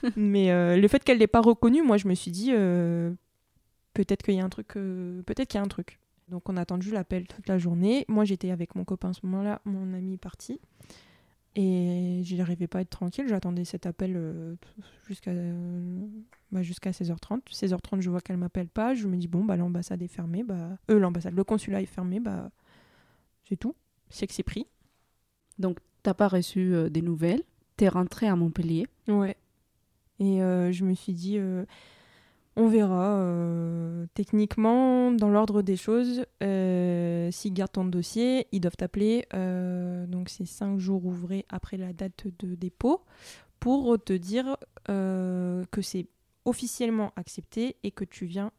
Mais 0.17 0.51
euh, 0.51 0.77
le 0.77 0.89
fait 0.89 1.03
qu'elle 1.03 1.19
l'ait 1.19 1.27
pas 1.27 1.41
reconnu, 1.41 1.83
moi 1.83 1.97
je 1.97 2.09
me 2.09 2.15
suis 2.15 2.31
dit, 2.31 2.51
euh, 2.53 3.13
peut-être 3.95 4.23
qu'il 4.23 4.35
y 4.35 4.41
a 4.41 4.45
un 4.45 4.49
truc, 4.49 4.69
peut-être 4.69 5.49
qu'il 5.49 5.59
y 5.59 5.61
a 5.61 5.65
un 5.65 5.69
truc. 5.69 5.99
Donc 6.31 6.49
on 6.49 6.57
a 6.57 6.63
attendu 6.63 6.91
l'appel 6.91 7.27
toute 7.27 7.49
la 7.49 7.59
journée. 7.59 8.05
Moi 8.09 8.25
j'étais 8.25 8.51
avec 8.51 8.75
mon 8.75 8.85
copain 8.85 9.11
à 9.11 9.13
ce 9.13 9.27
moment-là, 9.27 9.61
mon 9.65 9.93
ami 9.95 10.15
est 10.15 10.19
parti. 10.19 10.61
Et 11.57 12.23
je 12.25 12.37
n'arrivais 12.37 12.69
pas 12.69 12.79
à 12.79 12.83
être 12.83 12.91
tranquille, 12.91 13.27
j'attendais 13.29 13.65
cet 13.65 13.85
appel 13.85 14.57
jusqu'à 15.09 15.33
bah, 16.53 16.63
jusqu'à 16.63 16.93
16h30. 16.93 17.41
16h30, 17.51 18.01
je 18.01 18.09
vois 18.09 18.21
qu'elle 18.21 18.37
m'appelle 18.37 18.69
pas, 18.69 18.95
je 18.95 19.09
me 19.09 19.17
dis 19.17 19.27
bon 19.27 19.45
bah 19.45 19.57
l'ambassade 19.57 20.01
est 20.01 20.09
fermée, 20.09 20.45
bah 20.45 20.79
euh, 20.91 21.01
l'ambassade, 21.01 21.35
le 21.35 21.43
consulat 21.43 21.83
est 21.83 21.87
fermé, 21.87 22.21
bah 22.21 22.53
c'est 23.49 23.57
tout, 23.57 23.75
c'est 24.09 24.29
que 24.29 24.33
c'est 24.33 24.45
pris. 24.45 24.67
Donc, 25.59 25.79
t'as 26.03 26.15
pas 26.15 26.29
reçu 26.29 26.73
euh, 26.73 26.89
des 26.89 27.03
nouvelles, 27.03 27.43
t'es 27.77 27.89
rentré 27.89 28.29
à 28.29 28.37
Montpellier. 28.37 28.87
Ouais. 29.09 29.37
Et 30.21 30.43
euh, 30.43 30.71
je 30.71 30.85
me 30.85 30.95
suis 30.95 31.13
dit, 31.13 31.37
euh, 31.39 31.65
on 32.61 32.69
verra. 32.69 34.07
techniquement, 34.15 35.13
dans 35.13 35.31
l'ordre 35.31 35.63
des 35.63 35.77
choses, 35.77 36.25
s'ils 36.41 37.55
gardent 37.55 37.73
ton 37.73 37.85
dossier, 37.85 38.47
ils 38.53 38.61
doivent 38.61 38.77
t'appeler. 38.77 39.27
donc, 40.09 40.29
c'est 40.29 40.47
cinq 40.47 40.79
jours 40.79 41.05
ouvrés 41.05 41.47
après 41.49 41.77
la 41.77 41.93
date 41.93 42.27
de 42.39 42.55
dépôt 42.55 43.03
pour 43.59 44.03
te 44.03 44.13
dire 44.13 44.57
que 44.87 45.83
c'est 45.83 46.07
officiellement 46.45 47.13
accepté 47.17 47.77
et 47.83 47.91
que 47.91 48.05
tu 48.05 48.27
viens 48.27 48.53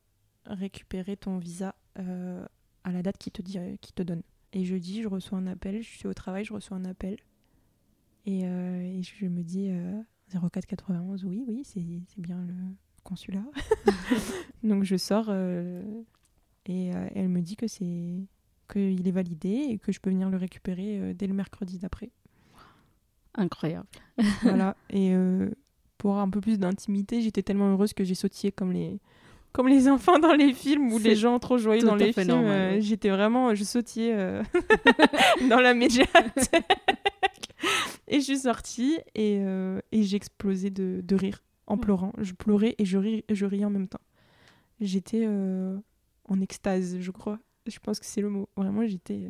récupérer 0.46 1.18
ton 1.18 1.38
visa 1.38 1.76
à 1.96 2.92
la 2.92 3.02
date 3.02 3.18
qui 3.18 3.32
te, 3.32 3.42
qui 3.78 3.94
te 3.94 4.04
donne. 4.04 4.24
Et 4.54 4.66
jeudi, 4.66 5.02
je 5.02 5.08
reçois 5.08 5.38
un 5.38 5.48
appel, 5.48 5.82
je 5.82 5.90
suis 5.90 6.08
au 6.08 6.14
travail, 6.14 6.44
je 6.44 6.54
reçois 6.54 6.78
un 6.78 6.86
appel. 6.86 7.18
Et, 8.26 8.46
euh, 8.46 9.02
je 9.02 9.26
me 9.26 9.44
dis 9.44 9.70
euh, 9.70 10.02
0491, 10.34 11.26
oui, 11.26 11.44
oui, 11.48 11.64
c'est 11.64 12.22
bien 12.22 12.44
le 12.44 12.54
consulat. 13.04 13.44
Donc 14.64 14.84
je 14.84 14.96
sors 14.96 15.28
euh, 15.30 15.82
et 16.66 16.94
euh, 16.94 17.08
elle 17.16 17.30
me 17.30 17.42
dit 17.42 17.56
que 17.56 17.68
c'est 17.68 18.28
qu'il 18.72 19.08
est 19.08 19.12
validé 19.12 19.68
et 19.70 19.78
que 19.78 19.92
je 19.92 20.00
peux 20.00 20.10
venir 20.10 20.30
le 20.30 20.38
récupérer 20.38 21.14
dès 21.14 21.28
le 21.28 21.34
mercredi 21.34 21.78
d'après. 21.78 22.10
Incroyable. 23.36 23.88
voilà. 24.44 24.76
Et 24.90 25.14
pour 25.98 26.18
un 26.18 26.30
peu 26.30 26.40
plus 26.40 26.58
d'intimité, 26.58 27.22
j'étais 27.22 27.44
tellement 27.44 27.72
heureuse 27.72 27.94
que 27.94 28.04
j'ai 28.04 28.16
sautillé 28.16 28.52
comme 28.52 28.72
les 28.72 29.00
comme 29.52 29.68
les 29.68 29.88
enfants 29.88 30.20
dans 30.20 30.34
les 30.34 30.54
films 30.54 30.92
ou 30.94 31.00
les 31.00 31.16
gens 31.16 31.40
trop 31.40 31.58
joyeux 31.58 31.84
dans 31.84 31.96
les 31.96 32.14
films. 32.14 32.30
Euh, 32.32 32.80
j'étais 32.80 33.10
vraiment, 33.10 33.54
je 33.54 33.64
sautillais 33.64 34.14
euh, 34.14 34.44
dans 35.50 35.60
la 35.60 35.74
médiathèque. 35.74 36.64
et 38.08 38.20
je 38.20 38.26
suis 38.26 38.40
sortie 38.40 38.98
et, 39.16 39.40
euh, 39.42 39.80
et 39.92 40.04
j'ai 40.04 40.18
explosé 40.18 40.70
de, 40.70 41.02
de, 41.04 41.16
rire 41.16 41.44
en 41.68 41.78
mm. 41.78 41.80
pleurant. 41.80 42.14
Je 42.18 42.34
pleurais 42.34 42.76
et 42.78 42.86
je, 42.86 42.98
ris, 42.98 43.24
je 43.30 43.46
riais 43.46 43.66
en 43.66 43.70
même 43.70 43.88
temps. 43.88 44.02
J'étais 44.80 45.28
en 45.28 46.42
extase, 46.42 47.00
je 47.00 47.12
crois. 47.12 47.40
Je 47.68 47.78
pense 47.80 48.00
que 48.00 48.06
c'est 48.06 48.22
le 48.22 48.30
mot. 48.30 48.50
Vraiment, 48.56 48.86
j'étais 48.88 49.28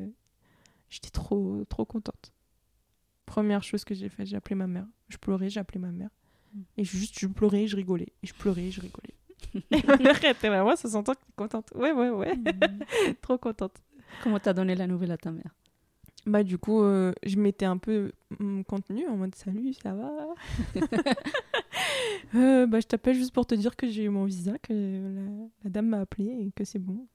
j'étais 0.89 1.09
trop, 1.09 1.63
trop 1.67 1.85
contente. 1.85 2.31
Première 3.25 3.63
chose 3.63 3.83
que 3.83 3.95
j'ai 3.95 4.09
faite, 4.09 4.27
j'ai 4.27 4.35
appelé 4.35 4.55
ma 4.55 4.67
mère. 4.67 4.85
Je 5.07 5.17
pleurais, 5.17 5.49
j'ai 5.49 5.59
appelé 5.59 5.79
ma 5.79 5.91
mère. 5.91 6.09
Mm. 6.53 6.61
Et 6.77 6.83
juste, 6.83 7.17
je 7.19 7.27
pleurais, 7.27 7.65
je 7.65 7.75
rigolais. 7.75 8.13
Et 8.21 8.27
je 8.27 8.33
pleurais, 8.33 8.69
je 8.69 8.81
rigolais. 8.81 9.15
ma 9.87 9.97
mère 9.97 10.23
était 10.23 10.49
là, 10.49 10.75
ça 10.75 10.89
s'entend 10.89 11.13
contente. 11.35 11.71
Ouais, 11.73 11.91
ouais, 11.93 12.09
ouais. 12.09 12.35
Mm. 12.35 13.13
Trop 13.21 13.37
contente. 13.37 13.81
Comment 14.21 14.39
t'as 14.39 14.53
donné 14.53 14.75
la 14.75 14.85
nouvelle 14.85 15.11
à 15.11 15.17
ta 15.17 15.31
mère? 15.31 15.55
Bah, 16.25 16.43
du 16.43 16.57
coup, 16.57 16.83
euh, 16.83 17.13
je 17.23 17.37
m'étais 17.37 17.65
un 17.65 17.77
peu 17.77 18.11
contenue 18.67 19.07
en 19.07 19.17
mode 19.17 19.33
salut, 19.33 19.73
ça 19.73 19.93
va? 19.93 20.11
euh, 22.35 22.65
Bah, 22.67 22.79
je 22.79 22.87
t'appelle 22.87 23.15
juste 23.15 23.33
pour 23.33 23.45
te 23.45 23.55
dire 23.55 23.75
que 23.75 23.87
j'ai 23.87 24.03
eu 24.03 24.09
mon 24.09 24.25
visa, 24.25 24.57
que 24.59 24.73
la, 25.63 25.69
dame 25.69 25.87
m'a 25.87 25.99
appelé 25.99 26.25
et 26.25 26.51
que 26.55 26.63
c'est 26.63 26.79
bon. 26.79 27.07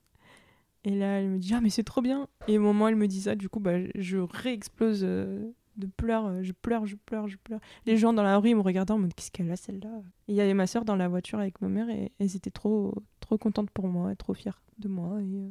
Et 0.84 0.90
là, 0.90 1.20
elle 1.20 1.28
me 1.28 1.38
dit, 1.38 1.52
ah, 1.54 1.60
mais 1.60 1.70
c'est 1.70 1.82
trop 1.84 2.00
bien. 2.00 2.28
Et 2.48 2.58
au 2.58 2.62
moment 2.62 2.84
où 2.84 2.88
elle 2.88 2.96
me 2.96 3.08
dit 3.08 3.22
ça, 3.22 3.34
du 3.34 3.48
coup, 3.48 3.60
bah, 3.60 3.78
je 3.96 4.18
réexplose. 4.18 5.00
Euh, 5.02 5.52
de 5.76 5.86
pleurs, 5.86 6.26
euh, 6.26 6.42
je 6.42 6.52
pleure, 6.52 6.86
je 6.86 6.96
pleure, 6.96 7.28
je 7.28 7.36
pleure. 7.36 7.60
Les 7.84 7.96
gens 7.96 8.12
dans 8.12 8.22
la 8.22 8.38
rue 8.38 8.50
ils 8.50 8.56
me 8.56 8.62
regardaient 8.62 8.92
en 8.92 8.98
mode 8.98 9.14
qu'est-ce 9.14 9.30
qu'elle 9.30 9.50
a 9.50 9.56
celle-là? 9.56 9.90
Il 10.28 10.34
y 10.34 10.40
avait 10.40 10.54
ma 10.54 10.66
soeur 10.66 10.84
dans 10.84 10.96
la 10.96 11.08
voiture 11.08 11.38
avec 11.38 11.60
ma 11.60 11.68
mère 11.68 11.88
et 11.90 12.12
elles 12.18 12.36
étaient 12.36 12.50
trop, 12.50 12.94
trop 13.20 13.38
contentes 13.38 13.70
pour 13.70 13.88
moi, 13.88 14.12
et 14.12 14.16
trop 14.16 14.34
fières 14.34 14.62
de 14.78 14.88
moi 14.88 15.18
et, 15.20 15.38
euh, 15.38 15.50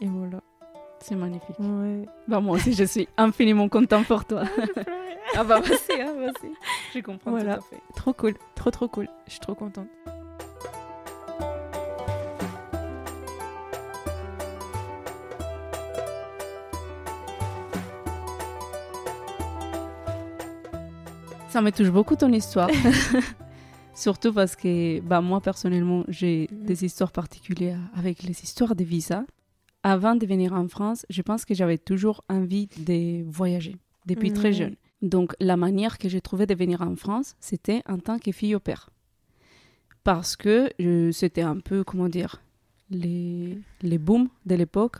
et 0.00 0.06
voilà. 0.06 0.42
C'est 1.00 1.14
magnifique. 1.14 1.58
Ouais. 1.58 2.06
Bah 2.28 2.40
moi 2.40 2.56
aussi 2.56 2.74
je 2.74 2.84
suis 2.84 3.08
infiniment 3.16 3.68
content 3.68 4.02
pour 4.02 4.24
toi. 4.24 4.44
ah 5.36 5.44
bah 5.44 5.60
vas-y, 5.60 6.00
hein, 6.00 6.14
vas-y. 6.14 6.50
Je 6.94 7.00
comprends 7.00 7.30
voilà. 7.30 7.56
tout 7.56 7.60
à 7.60 7.76
fait. 7.76 7.82
Trop 7.96 8.12
cool, 8.12 8.34
trop 8.60 8.70
trop 8.70 8.88
cool. 8.88 9.08
Je 9.26 9.30
suis 9.30 9.40
trop 9.40 9.54
contente. 9.54 9.88
Ça 21.48 21.62
me 21.62 21.72
touche 21.72 21.88
beaucoup 21.88 22.16
ton 22.16 22.30
histoire. 22.32 22.68
Surtout 23.94 24.32
parce 24.34 24.54
que 24.56 25.00
bah, 25.00 25.22
moi, 25.22 25.40
personnellement, 25.40 26.04
j'ai 26.08 26.46
mhm. 26.52 26.66
des 26.66 26.84
histoires 26.84 27.12
particulières 27.12 27.80
avec 27.96 28.22
les 28.22 28.42
histoires 28.42 28.74
des 28.76 28.84
visas. 28.84 29.24
Avant 29.82 30.14
de 30.14 30.26
venir 30.26 30.52
en 30.52 30.68
France, 30.68 31.06
je 31.08 31.22
pense 31.22 31.46
que 31.46 31.54
j'avais 31.54 31.78
toujours 31.78 32.22
envie 32.28 32.68
de 32.76 33.24
voyager 33.26 33.76
depuis 34.04 34.34
très 34.34 34.52
jeune. 34.52 34.76
Donc, 35.02 35.34
la 35.40 35.56
manière 35.56 35.98
que 35.98 36.08
j'ai 36.08 36.20
trouvé 36.20 36.46
de 36.46 36.54
venir 36.54 36.82
en 36.82 36.94
France, 36.96 37.36
c'était 37.40 37.82
en 37.88 37.98
tant 37.98 38.18
que 38.18 38.32
fille 38.32 38.54
au 38.54 38.60
père. 38.60 38.90
Parce 40.04 40.36
que 40.36 40.70
c'était 41.12 41.42
un 41.42 41.58
peu, 41.58 41.84
comment 41.84 42.08
dire, 42.08 42.42
les, 42.90 43.58
les 43.82 43.98
booms 43.98 44.28
de 44.46 44.54
l'époque. 44.54 44.96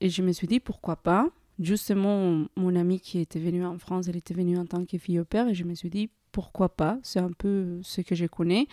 Et 0.00 0.10
je 0.10 0.22
me 0.22 0.32
suis 0.32 0.46
dit, 0.46 0.60
pourquoi 0.60 0.96
pas? 0.96 1.30
Justement, 1.60 2.46
mon 2.56 2.74
amie 2.74 2.98
qui 2.98 3.20
était 3.20 3.38
venue 3.38 3.64
en 3.64 3.78
France, 3.78 4.08
elle 4.08 4.16
était 4.16 4.34
venue 4.34 4.58
en 4.58 4.66
tant 4.66 4.84
que 4.84 4.98
fille 4.98 5.20
au 5.20 5.24
père 5.24 5.48
et 5.48 5.54
je 5.54 5.64
me 5.64 5.74
suis 5.74 5.90
dit 5.90 6.10
pourquoi 6.32 6.68
pas, 6.68 6.98
c'est 7.04 7.20
un 7.20 7.30
peu 7.30 7.78
ce 7.82 8.00
que 8.00 8.16
je 8.16 8.26
connais. 8.26 8.66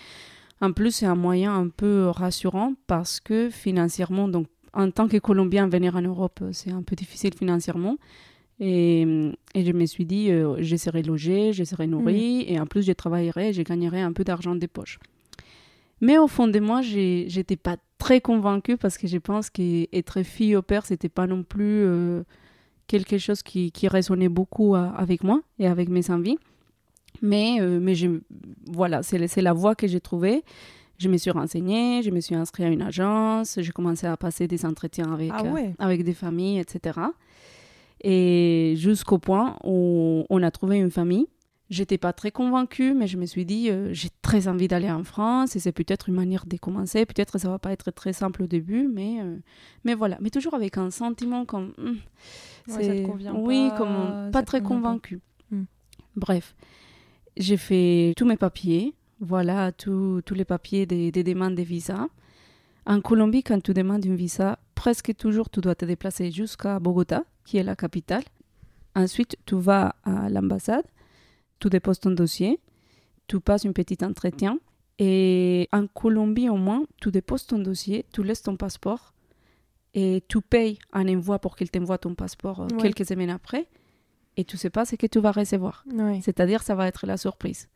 En 0.62 0.74
plus, 0.74 0.92
c'est 0.92 1.06
un 1.06 1.16
moyen 1.16 1.56
un 1.56 1.70
peu 1.70 2.08
rassurant 2.08 2.74
parce 2.88 3.20
que 3.20 3.52
financièrement, 3.52 4.28
donc 4.28 4.48
en 4.74 4.90
tant 4.90 5.08
que 5.08 5.18
Colombien, 5.18 5.68
venir 5.68 5.96
en 5.96 6.02
Europe, 6.02 6.44
c'est 6.54 6.72
un 6.72 6.82
peu 6.82 6.96
difficile 6.96 7.36
financièrement. 7.36 7.98
Et, 8.64 9.02
et 9.56 9.66
je 9.66 9.72
me 9.72 9.86
suis 9.86 10.06
dit, 10.06 10.32
euh, 10.32 10.56
je 10.60 10.76
serai 10.76 11.02
logée, 11.02 11.52
je 11.52 11.64
serai 11.64 11.88
nourrie, 11.88 12.46
et 12.48 12.60
en 12.60 12.66
plus, 12.68 12.86
je 12.86 12.92
travaillerai, 12.94 13.52
je 13.54 13.64
gagnerai 13.64 14.02
un 14.02 14.14
peu 14.14 14.24
d'argent 14.24 14.56
des 14.56 14.68
poches. 14.68 15.00
Mais 16.00 16.18
au 16.18 16.28
fond 16.28 16.48
de 16.48 16.60
moi, 16.60 16.82
j'étais 16.82 17.58
pas 17.58 17.78
très 17.98 18.22
convaincue 18.22 18.78
parce 18.78 18.98
que 18.98 19.08
je 19.08 19.18
pense 19.18 19.50
qu'être 19.50 20.24
fille 20.24 20.56
au 20.56 20.62
père, 20.62 20.86
c'était 20.86 21.10
pas 21.10 21.28
non 21.28 21.44
plus 21.44 21.84
euh, 21.86 22.24
quelque 22.88 23.18
chose 23.18 23.44
qui, 23.44 23.72
qui 23.72 23.88
résonnait 23.88 24.30
beaucoup 24.30 24.76
avec 24.76 25.24
moi 25.24 25.42
et 25.60 25.68
avec 25.68 25.90
mes 25.90 26.10
envies. 26.10 26.38
Mais, 27.22 27.58
euh, 27.60 27.80
mais 27.80 27.96
je, 27.96 28.08
voilà, 28.72 29.04
c'est 29.04 29.42
la 29.42 29.54
voie 29.54 29.76
que 29.76 29.88
j'ai 29.88 30.00
trouvée. 30.00 30.44
Je 30.98 31.10
me 31.10 31.18
suis 31.18 31.32
renseignée, 31.32 32.02
je 32.04 32.12
me 32.12 32.20
suis 32.20 32.36
inscrite 32.36 32.66
à 32.66 32.70
une 32.70 32.82
agence, 32.82 33.58
j'ai 33.60 33.72
commencé 33.72 34.06
à 34.06 34.16
passer 34.18 34.48
des 34.48 34.66
entretiens 34.66 35.12
avec, 35.12 35.32
ah 35.34 35.44
euh, 35.44 35.70
avec 35.80 36.04
des 36.04 36.14
familles, 36.14 36.60
etc. 36.60 37.00
Et 38.04 38.74
jusqu'au 38.78 39.20
point 39.20 39.58
où 39.64 40.26
on 40.30 40.44
a 40.44 40.52
trouvé 40.52 40.78
une 40.78 40.92
famille. 40.92 41.28
J'étais 41.70 41.98
pas 41.98 42.12
très 42.12 42.32
convaincue, 42.32 42.94
mais 42.94 43.08
je 43.08 43.16
me 43.16 43.26
suis 43.26 43.46
dit, 43.46 43.70
j'ai 43.92 44.10
très 44.22 44.50
envie 44.50 44.68
d'aller 44.68 44.92
en 44.92 45.06
France 45.06 45.56
et 45.56 45.60
c'est 45.60 45.72
peut-être 45.72 46.10
une 46.10 46.16
manière 46.16 46.46
de 46.46 46.58
commencer. 46.58 47.06
Peut-être 47.06 47.38
ça 47.38 47.48
va 47.48 47.60
pas 47.60 47.72
être 47.72 47.92
très 47.92 48.12
simple 48.12 48.44
au 48.44 48.48
début, 48.48 48.90
mais, 48.94 49.20
mais 49.86 49.94
voilà. 49.94 50.18
Mais 50.20 50.30
toujours 50.30 50.54
avec 50.54 50.78
un 50.78 50.92
sentiment 50.92 51.46
comme. 51.46 51.74
Hmm, 51.78 51.96
c'est 52.68 53.04
convient 53.04 53.34
oui, 53.36 53.70
pas, 53.70 53.78
comme 53.78 54.32
pas 54.34 54.44
très 54.44 54.62
convaincu. 54.62 55.22
Hmm. 55.50 55.64
Bref, 56.18 56.56
j'ai 57.38 57.58
fait 57.58 58.14
tous 58.18 58.26
mes 58.26 58.38
papiers, 58.38 58.94
voilà, 59.20 59.72
tous 59.72 60.22
les 60.32 60.46
papiers 60.46 60.86
des, 60.86 61.12
demandes 61.12 61.56
de 61.56 61.62
visa. 61.62 62.08
En 62.86 63.00
Colombie, 63.02 63.44
quand 63.44 63.62
tu 63.62 63.74
demandes 63.74 64.06
un 64.06 64.16
visa, 64.16 64.58
presque 64.82 65.16
toujours 65.16 65.48
tu 65.52 65.60
dois 65.62 65.76
te 65.76 65.86
déplacer 65.86 66.32
jusqu'à 66.32 66.80
Bogota, 66.80 67.24
qui 67.46 67.58
est 67.60 67.64
la 67.72 67.76
capitale. 67.76 68.24
Ensuite, 68.96 69.38
tu 69.46 69.56
vas 69.68 69.96
à 70.04 70.28
l'ambassade, 70.28 70.88
tu 71.60 71.70
déposes 71.70 72.00
ton 72.00 72.10
dossier, 72.10 72.60
tu 73.28 73.40
passes 73.40 73.64
un 73.68 73.74
petit 73.74 74.00
entretien. 74.04 74.58
Et 74.98 75.70
en 75.72 75.86
Colombie, 75.86 76.50
au 76.50 76.58
moins, 76.58 76.84
tu 77.00 77.12
déposes 77.12 77.46
ton 77.46 77.60
dossier, 77.60 78.06
tu 78.12 78.24
laisses 78.24 78.42
ton 78.42 78.56
passeport 78.56 79.14
et 79.94 80.24
tu 80.28 80.42
payes 80.42 80.80
un 80.94 81.08
envoi 81.16 81.38
pour 81.38 81.56
qu'il 81.56 81.70
t'envoie 81.70 82.00
ton 82.00 82.16
passeport 82.16 82.62
euh, 82.62 82.68
Ouais. 82.74 82.82
quelques 82.82 83.06
semaines 83.06 83.30
après. 83.30 83.68
Et 84.36 84.44
tu 84.46 84.58
sais 84.58 84.72
pas 84.72 84.86
ce 84.86 84.96
que 84.96 85.06
tu 85.06 85.20
vas 85.20 85.32
recevoir. 85.32 85.84
Ouais. 85.94 86.20
C'est-à-dire, 86.24 86.64
ça 86.64 86.74
va 86.74 86.88
être 86.88 87.06
la 87.06 87.18
surprise. 87.18 87.68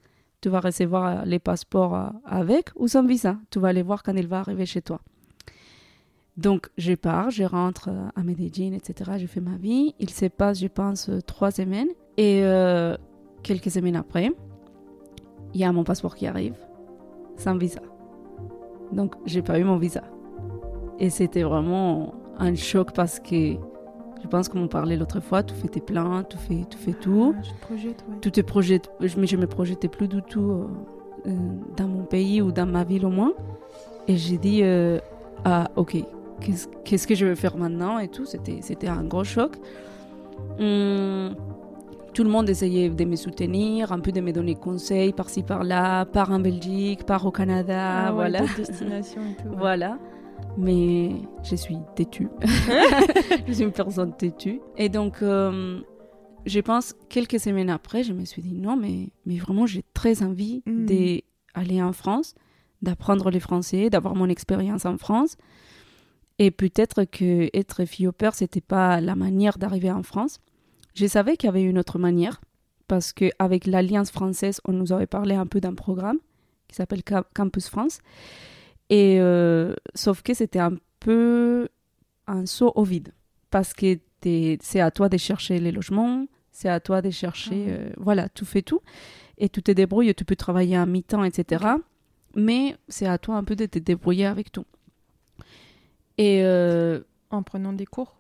Tu 0.42 0.50
vas 0.50 0.60
recevoir 0.60 1.24
les 1.26 1.40
passeports 1.40 1.96
euh, 1.96 2.10
avec 2.42 2.70
ou 2.76 2.88
sans 2.88 3.06
visa. 3.06 3.38
Tu 3.52 3.60
vas 3.60 3.74
les 3.74 3.84
voir 3.84 4.02
quand 4.02 4.16
il 4.16 4.28
va 4.28 4.40
arriver 4.40 4.66
chez 4.66 4.82
toi. 4.82 5.00
Donc, 6.38 6.68
je 6.78 6.94
pars, 6.94 7.30
je 7.30 7.44
rentre 7.44 7.90
euh, 7.90 8.08
à 8.16 8.24
Medellin, 8.24 8.74
etc. 8.74 9.12
Je 9.18 9.26
fais 9.26 9.40
ma 9.40 9.56
vie. 9.58 9.96
Il 10.00 10.10
se 10.10 10.26
passe, 10.26 10.60
je 10.60 10.68
pense, 10.68 11.10
euh, 11.10 11.22
trois 11.22 11.52
semaines. 11.52 11.88
Et 12.18 12.42
euh, 12.44 12.96
quelques 13.44 13.72
semaines 13.72 13.96
après, 13.96 14.32
il 15.54 15.60
y 15.62 15.64
a 15.64 15.72
mon 15.72 15.84
passeport 15.84 16.16
qui 16.16 16.28
arrive 16.28 16.56
sans 17.38 17.56
visa. 17.58 17.80
Donc, 18.92 19.16
j'ai 19.26 19.42
pas 19.42 19.60
eu 19.60 19.64
mon 19.64 19.78
visa. 19.78 20.04
Et 21.00 21.10
c'était 21.10 21.44
vraiment 21.44 22.14
un 22.38 22.56
choc 22.56 22.92
parce 22.94 23.20
que 23.20 23.54
je 24.22 24.28
pense 24.28 24.50
qu'on 24.50 24.68
parlait 24.68 24.98
l'autre 24.98 25.20
fois, 25.20 25.44
tu 25.44 25.54
fais 25.54 25.68
tes 25.68 25.82
plans, 25.82 26.24
tu 26.24 26.38
fais, 26.38 26.66
tu 26.70 26.78
fais 26.78 26.94
tout 26.94 27.36
Ah, 27.38 27.42
tu 27.42 27.54
te 27.54 27.60
projettes, 27.62 28.06
ouais. 28.10 28.18
tout 28.22 28.44
projette, 28.44 28.90
je, 29.02 29.20
mais 29.20 29.28
je 29.28 29.38
me 29.38 29.48
projetais 29.48 29.88
plus 29.88 30.08
du 30.08 30.22
tout 30.22 30.68
euh, 31.26 31.32
dans 31.78 31.88
mon 31.88 32.04
pays 32.04 32.42
ou 32.42 32.52
dans 32.52 32.66
ma 32.66 32.84
ville 32.84 33.06
au 33.06 33.10
moins. 33.10 33.34
Et 34.08 34.18
j'ai 34.18 34.38
dit, 34.38 34.62
euh, 34.64 35.00
ah 35.44 35.70
ok, 35.76 35.98
qu'est-ce 36.84 37.08
que 37.08 37.16
je 37.16 37.26
vais 37.26 37.36
faire 37.36 37.58
maintenant 37.58 38.00
et 38.00 38.08
tout. 38.08 38.26
C'était 38.26 38.60
c'était 38.62 38.88
un 38.88 39.04
gros 39.04 39.24
choc. 39.24 39.54
Hum, 40.60 41.36
tout 42.14 42.24
le 42.24 42.30
monde 42.30 42.50
essayait 42.50 42.90
de 42.90 43.06
me 43.06 43.16
soutenir, 43.16 43.92
un 43.92 44.00
peu 44.00 44.12
de 44.12 44.22
me 44.22 44.32
donner 44.32 44.56
conseils 44.56 45.12
par-ci 45.12 45.44
par-là, 45.44 46.06
part 46.06 46.32
en 46.32 46.40
Belgique, 46.40 47.06
part 47.06 47.26
au 47.26 47.32
Canada, 47.32 48.06
Ah 48.08 48.12
voilà. 48.14 48.40
d'autres 48.40 48.56
destinations 48.58 49.22
et 49.32 49.42
tout. 49.42 49.50
ouais. 49.50 49.56
Voilà. 49.58 49.98
Mais 50.58 51.12
je 51.44 51.56
suis 51.56 51.78
têtue. 51.96 52.30
je 53.48 53.52
suis 53.54 53.64
une 53.64 53.72
personne 53.72 54.14
têtue. 54.16 54.62
Et 54.78 54.88
donc, 54.88 55.22
euh, 55.22 55.80
je 56.46 56.60
pense, 56.62 56.94
quelques 57.10 57.40
semaines 57.40 57.70
après, 57.70 58.04
je 58.04 58.14
me 58.14 58.24
suis 58.24 58.42
dit 58.42 58.54
non, 58.54 58.78
mais, 58.78 59.10
mais 59.26 59.36
vraiment, 59.38 59.66
j'ai 59.66 59.84
très 59.94 60.24
envie 60.24 60.64
Mm. 60.66 60.86
d'aller 60.86 61.82
en 61.84 61.92
France, 61.92 62.34
d'apprendre 62.82 63.30
le 63.32 63.40
français, 63.40 63.90
d'avoir 63.90 64.16
mon 64.16 64.30
expérience 64.30 64.86
en 64.86 64.98
France. 64.98 65.36
Et 66.40 66.52
peut-être 66.52 67.06
que 67.06 67.50
être 67.54 67.86
fille 67.86 68.08
au 68.08 68.12
père, 68.12 68.36
c'était 68.36 68.62
pas 68.62 69.00
la 69.02 69.16
manière 69.16 69.58
d'arriver 69.58 69.92
en 69.92 70.04
France. 70.04 70.40
Je 70.94 71.06
savais 71.06 71.38
qu'il 71.38 71.48
y 71.48 71.50
avait 71.50 71.64
une 71.64 71.78
autre 71.78 71.98
manière, 72.00 72.42
parce 72.88 73.14
qu'avec 73.14 73.66
l'Alliance 73.66 74.12
française, 74.12 74.60
on 74.66 74.74
nous 74.74 74.92
avait 74.92 75.08
parlé 75.08 75.36
un 75.36 75.46
peu 75.48 75.60
d'un 75.62 75.74
programme 75.74 76.20
qui 76.68 76.76
s'appelle 76.76 77.02
Ca- 77.08 77.26
Campus 77.34 77.70
France. 77.70 78.00
Et 78.90 79.18
euh, 79.20 79.74
sauf 79.94 80.22
que 80.22 80.34
c'était 80.34 80.60
un 80.60 80.74
peu 81.00 81.70
un 82.28 82.46
saut 82.46 82.72
au 82.76 82.84
vide, 82.84 83.14
parce 83.50 83.74
que 83.74 83.98
c'est 84.62 84.80
à 84.80 84.90
toi 84.92 85.08
de 85.10 85.18
chercher 85.18 85.60
les 85.60 85.72
logements, 85.72 86.26
c'est 86.52 86.70
à 86.70 86.80
toi 86.80 87.02
de 87.02 87.12
chercher, 87.12 87.66
Ah 87.68 87.72
euh, 87.72 87.90
voilà, 87.98 88.28
tu 88.30 88.44
fais 88.46 88.62
tout, 88.62 88.82
et 89.38 89.50
tu 89.50 89.62
te 89.62 89.72
débrouilles, 89.72 90.14
tu 90.16 90.26
peux 90.26 90.36
travailler 90.36 90.76
à 90.76 90.86
mi-temps, 90.86 91.24
etc. 91.24 91.66
Mais 92.36 92.76
c'est 92.88 93.06
à 93.06 93.18
toi 93.18 93.36
un 93.36 93.44
peu 93.44 93.56
de 93.56 93.66
te 93.66 93.80
débrouiller 93.80 94.26
avec 94.26 94.52
tout. 94.52 94.66
Et 96.18 96.42
euh, 96.44 97.02
En 97.30 97.44
prenant 97.44 97.74
des 97.74 97.86
cours 97.86 98.16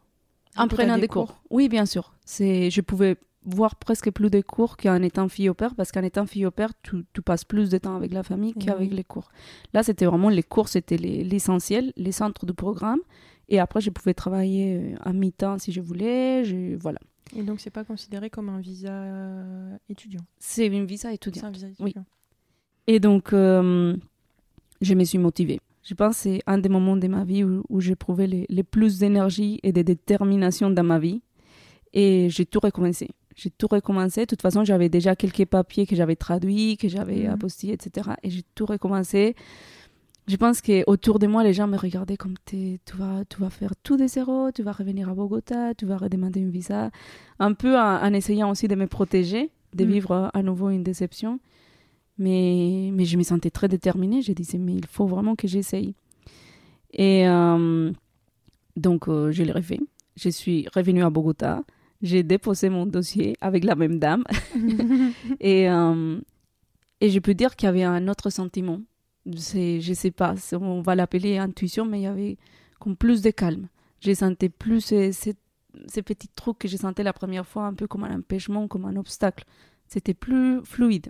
en 0.57 0.69
prenant 0.69 0.97
des 0.97 1.09
cours. 1.09 1.35
Oui, 1.49 1.67
bien 1.67 1.85
sûr. 1.85 2.13
C'est, 2.23 2.69
je 2.71 2.79
pouvais 2.79 3.17
voir 3.43 3.75
presque 3.75 4.09
plus 4.11 4.29
de 4.29 4.39
cours 4.39 4.77
qu'en 4.77 5.01
étant 5.01 5.27
fille 5.27 5.49
au 5.49 5.53
père, 5.53 5.75
parce 5.75 5.91
qu'en 5.91 6.01
étant 6.01 6.25
fille 6.25 6.45
au 6.45 6.51
père, 6.51 6.71
tu, 6.81 7.05
tu 7.11 7.21
passes 7.21 7.43
plus 7.43 7.69
de 7.69 7.77
temps 7.77 7.93
avec 7.97 8.13
la 8.13 8.23
famille 8.23 8.53
Eh 8.55 8.63
qu'avec 8.63 8.89
oui. 8.89 8.95
les 8.95 9.03
cours. 9.03 9.29
Là, 9.73 9.83
c'était 9.83 10.05
vraiment 10.05 10.29
les 10.29 10.43
cours, 10.43 10.69
c'était 10.69 10.95
les- 10.95 11.25
l'essentiel, 11.25 11.91
les 11.97 12.13
centres 12.13 12.45
du 12.45 12.53
programme. 12.53 13.01
Et 13.49 13.59
après, 13.59 13.81
je 13.81 13.89
pouvais 13.89 14.13
travailler 14.13 14.77
euh, 14.77 14.95
à 15.01 15.11
mi-temps 15.11 15.59
si 15.59 15.73
je 15.73 15.81
voulais. 15.81 16.45
Je, 16.45 16.77
voilà. 16.77 16.99
Et 17.35 17.43
donc, 17.43 17.59
c'est 17.59 17.69
pas 17.69 17.83
considéré 17.83 18.29
comme 18.29 18.47
un 18.47 18.59
visa 18.61 18.93
euh, 18.93 19.77
étudiant? 19.89 20.21
C'est 20.39 20.67
une 20.67 20.85
visa 20.85 21.09
C'est 21.09 21.15
étudiante. 21.15 21.43
un 21.45 21.51
visa 21.51 21.67
Oui. 21.79 21.89
étudiant. 21.89 22.05
Et 22.87 22.99
donc, 23.01 23.33
euh, 23.33 23.95
je 24.79 24.93
me 24.93 25.03
suis 25.03 25.17
motivée. 25.17 25.59
Je 25.85 25.93
pense 25.93 26.15
que 26.17 26.21
c'est 26.23 26.41
un 26.47 26.57
des 26.57 26.67
moments 26.69 26.97
de 26.97 27.07
ma 27.07 27.23
vie 27.23 27.43
où, 27.43 27.63
où 27.69 27.79
j'ai 27.79 27.95
prouvé 27.95 28.25
les, 28.27 28.45
les 28.49 28.63
plus 28.63 28.97
d'énergie 28.99 29.59
et 29.63 29.71
de 29.71 29.81
détermination 29.83 30.69
dans 30.71 30.83
ma 30.83 30.97
vie. 30.99 31.21
Et 31.93 32.27
j'ai 32.29 32.45
tout 32.45 32.59
recommencé. 32.59 33.09
J'ai 33.35 33.51
tout 33.51 33.67
recommencé. 33.69 34.21
De 34.21 34.25
toute 34.25 34.41
façon, 34.41 34.63
j'avais 34.65 34.89
déjà 34.89 35.15
quelques 35.15 35.45
papiers 35.45 35.85
que 35.85 35.95
j'avais 35.95 36.15
traduits, 36.15 36.75
que 36.77 36.89
j'avais 36.89 37.23
Mhm. 37.27 37.33
apostillés, 37.33 37.73
etc. 37.73 38.09
Et 38.23 38.29
j'ai 38.31 38.43
tout 38.55 38.65
recommencé. 38.65 39.35
Je 40.27 40.37
pense 40.37 40.59
qu'autour 40.61 41.19
de 41.19 41.27
moi, 41.27 41.43
les 41.43 41.53
gens 41.53 41.67
me 41.67 41.77
regardaient 41.77 42.17
comme 42.17 42.33
tu 42.45 42.79
vas, 42.95 43.23
tu 43.29 43.39
vas 43.39 43.51
faire 43.51 43.73
tout 43.83 43.95
de 43.95 44.07
zéro, 44.07 44.51
tu 44.51 44.63
vas 44.63 44.71
revenir 44.71 45.07
à 45.09 45.13
Bogota, 45.13 45.75
tu 45.75 45.85
vas 45.85 45.97
redemander 45.97 46.39
une 46.39 46.49
visa. 46.49 46.89
Un 47.37 47.53
peu 47.53 47.77
en, 47.77 48.01
en 48.03 48.11
essayant 48.13 48.49
aussi 48.49 48.67
de 48.67 48.73
me 48.73 48.87
protéger, 48.87 49.51
de 49.75 49.85
Mhm. 49.85 49.91
vivre 49.91 50.31
à 50.33 50.41
nouveau 50.41 50.71
une 50.71 50.81
déception. 50.83 51.39
Mais, 52.17 52.91
mais 52.93 53.05
je 53.05 53.17
me 53.17 53.23
sentais 53.23 53.49
très 53.49 53.67
déterminée. 53.67 54.21
Je 54.21 54.31
disais, 54.31 54.57
mais 54.57 54.75
il 54.75 54.85
faut 54.85 55.05
vraiment 55.05 55.35
que 55.35 55.47
j'essaye. 55.47 55.95
Et 56.93 57.27
euh, 57.27 57.91
donc, 58.75 59.07
euh, 59.07 59.31
je 59.31 59.43
l'ai 59.43 59.51
refait. 59.51 59.79
Je 60.15 60.29
suis 60.29 60.67
revenue 60.73 61.03
à 61.03 61.09
Bogota. 61.09 61.63
J'ai 62.01 62.23
déposé 62.23 62.69
mon 62.69 62.85
dossier 62.85 63.35
avec 63.41 63.63
la 63.63 63.75
même 63.75 63.99
dame. 63.99 64.23
et, 65.39 65.69
euh, 65.69 66.19
et 67.01 67.09
je 67.09 67.19
peux 67.19 67.33
dire 67.33 67.55
qu'il 67.55 67.67
y 67.67 67.69
avait 67.69 67.83
un 67.83 68.07
autre 68.07 68.29
sentiment. 68.29 68.79
Je 69.25 69.93
sais 69.93 70.11
pas, 70.11 70.35
on 70.53 70.81
va 70.81 70.95
l'appeler 70.95 71.37
intuition, 71.37 71.85
mais 71.85 71.99
il 71.99 72.03
y 72.03 72.07
avait 72.07 72.37
comme 72.79 72.95
plus 72.95 73.21
de 73.21 73.31
calme. 73.31 73.67
Je 73.99 74.13
sentais 74.13 74.49
plus 74.49 74.81
ces, 74.81 75.11
ces, 75.11 75.35
ces 75.87 76.03
petits 76.03 76.27
trucs 76.27 76.59
que 76.59 76.67
je 76.67 76.77
sentais 76.77 77.03
la 77.03 77.13
première 77.13 77.47
fois 77.47 77.65
un 77.65 77.73
peu 77.73 77.87
comme 77.87 78.03
un 78.03 78.19
empêchement, 78.19 78.67
comme 78.67 78.85
un 78.85 78.95
obstacle. 78.95 79.45
C'était 79.87 80.13
plus 80.13 80.63
fluide. 80.63 81.09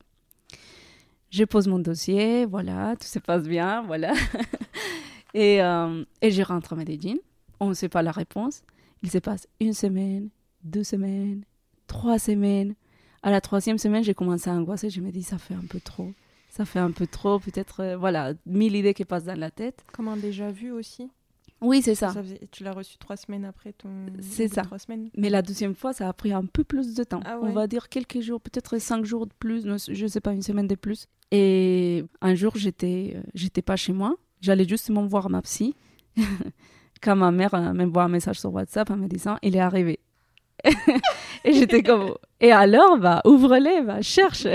Je 1.36 1.44
pose 1.44 1.68
mon 1.68 1.80
dossier, 1.80 2.46
voilà, 2.46 2.96
tout 2.96 3.08
se 3.08 3.20
passe 3.20 3.44
bien, 3.44 3.82
voilà. 3.82 4.14
et, 5.34 5.62
euh, 5.62 6.06
et 6.22 6.32
je 6.32 6.42
rentre 6.42 6.72
à 6.72 6.76
Medellin. 6.78 7.18
On 7.60 7.68
ne 7.68 7.74
sait 7.74 7.90
pas 7.90 8.02
la 8.02 8.14
réponse. 8.14 8.64
Il 9.04 9.12
se 9.12 9.18
passe 9.18 9.46
une 9.60 9.74
semaine, 9.74 10.30
deux 10.64 10.86
semaines, 10.86 11.44
trois 11.88 12.20
semaines. 12.20 12.74
À 13.22 13.32
la 13.32 13.42
troisième 13.42 13.78
semaine, 13.78 14.02
j'ai 14.02 14.14
commencé 14.14 14.50
à 14.50 14.54
angoisser. 14.54 14.90
Je 14.90 15.02
me 15.02 15.12
dis, 15.12 15.24
ça 15.24 15.38
fait 15.38 15.56
un 15.56 15.66
peu 15.70 15.82
trop. 15.82 16.14
Ça 16.48 16.64
fait 16.64 16.80
un 16.80 16.92
peu 16.92 17.06
trop. 17.06 17.38
Peut-être, 17.38 17.82
euh, 17.82 17.98
voilà, 17.98 18.32
mille 18.46 18.74
idées 18.74 18.94
qui 18.94 19.04
passent 19.04 19.26
dans 19.26 19.38
la 19.38 19.52
tête. 19.52 19.84
Comme 19.92 20.18
déjà 20.18 20.52
vu 20.52 20.72
aussi? 20.72 21.12
Oui, 21.62 21.82
c'est 21.82 21.96
ça. 21.96 22.10
Ça 22.10 22.22
faisait- 22.22 22.42
tu 22.52 22.64
l'as 22.64 22.74
reçu 22.74 22.98
trois 22.98 23.16
semaines 23.18 23.46
après 23.46 23.74
ton. 23.74 23.90
C'est 24.22 24.48
ça. 24.48 24.62
Trois 24.64 24.78
semaines. 24.80 25.10
Mais 25.18 25.30
la 25.30 25.42
deuxième 25.42 25.74
fois, 25.76 25.94
ça 25.94 26.08
a 26.10 26.14
pris 26.14 26.32
un 26.34 26.46
peu 26.46 26.64
plus 26.64 26.94
de 26.94 27.04
temps. 27.04 27.22
Ah 27.26 27.40
On 27.42 27.52
va 27.52 27.66
dire 27.68 27.90
quelques 27.90 28.20
jours, 28.20 28.42
peut-être 28.42 28.78
cinq 28.78 29.06
jours 29.06 29.26
de 29.26 29.34
plus, 29.40 29.66
ne- 29.66 29.78
je 29.78 30.06
sais 30.08 30.20
pas, 30.22 30.34
une 30.34 30.42
semaine 30.42 30.68
de 30.68 30.76
plus. 30.76 31.08
Et 31.32 32.04
un 32.22 32.36
jour, 32.36 32.54
j'étais, 32.56 33.14
euh, 33.16 33.22
j'étais 33.34 33.62
pas 33.62 33.76
chez 33.78 33.94
moi. 33.94 34.16
J'allais 34.42 34.68
justement 34.68 35.06
voir 35.08 35.30
ma 35.30 35.42
psy. 35.42 35.76
Quand 37.02 37.16
ma 37.16 37.32
mère 37.32 37.54
euh, 37.54 37.74
m'envoie 37.74 38.04
un 38.04 38.10
message 38.10 38.40
sur 38.40 38.54
WhatsApp 38.54 38.90
en 38.92 38.98
me 38.98 39.08
disant, 39.08 39.38
il 39.42 39.56
est 39.56 39.60
arrivé. 39.60 40.00
et 41.46 41.54
j'étais 41.54 41.84
comme, 41.84 42.14
et 42.42 42.52
alors, 42.52 42.98
bah, 42.98 43.22
ouvre-les, 43.26 43.82
bah, 43.82 44.02
cherche. 44.02 44.46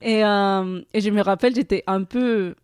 et, 0.00 0.24
euh, 0.24 0.80
et 0.92 1.00
je 1.00 1.10
me 1.10 1.20
rappelle, 1.22 1.54
j'étais 1.54 1.82
un 1.86 2.04
peu, 2.04 2.54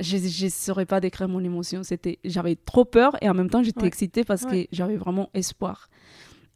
je 0.00 0.16
ne 0.44 0.50
saurais 0.50 0.86
pas 0.86 1.00
décrire 1.00 1.28
mon 1.28 1.42
émotion. 1.42 1.82
C'était, 1.82 2.18
j'avais 2.24 2.56
trop 2.56 2.84
peur 2.84 3.16
et 3.22 3.28
en 3.28 3.34
même 3.34 3.50
temps, 3.50 3.62
j'étais 3.62 3.82
Ouais. 3.82 3.88
excitée 3.88 4.24
parce 4.24 4.42
Ouais. 4.44 4.64
que 4.64 4.68
j'avais 4.76 4.96
vraiment 4.96 5.30
espoir. 5.34 5.88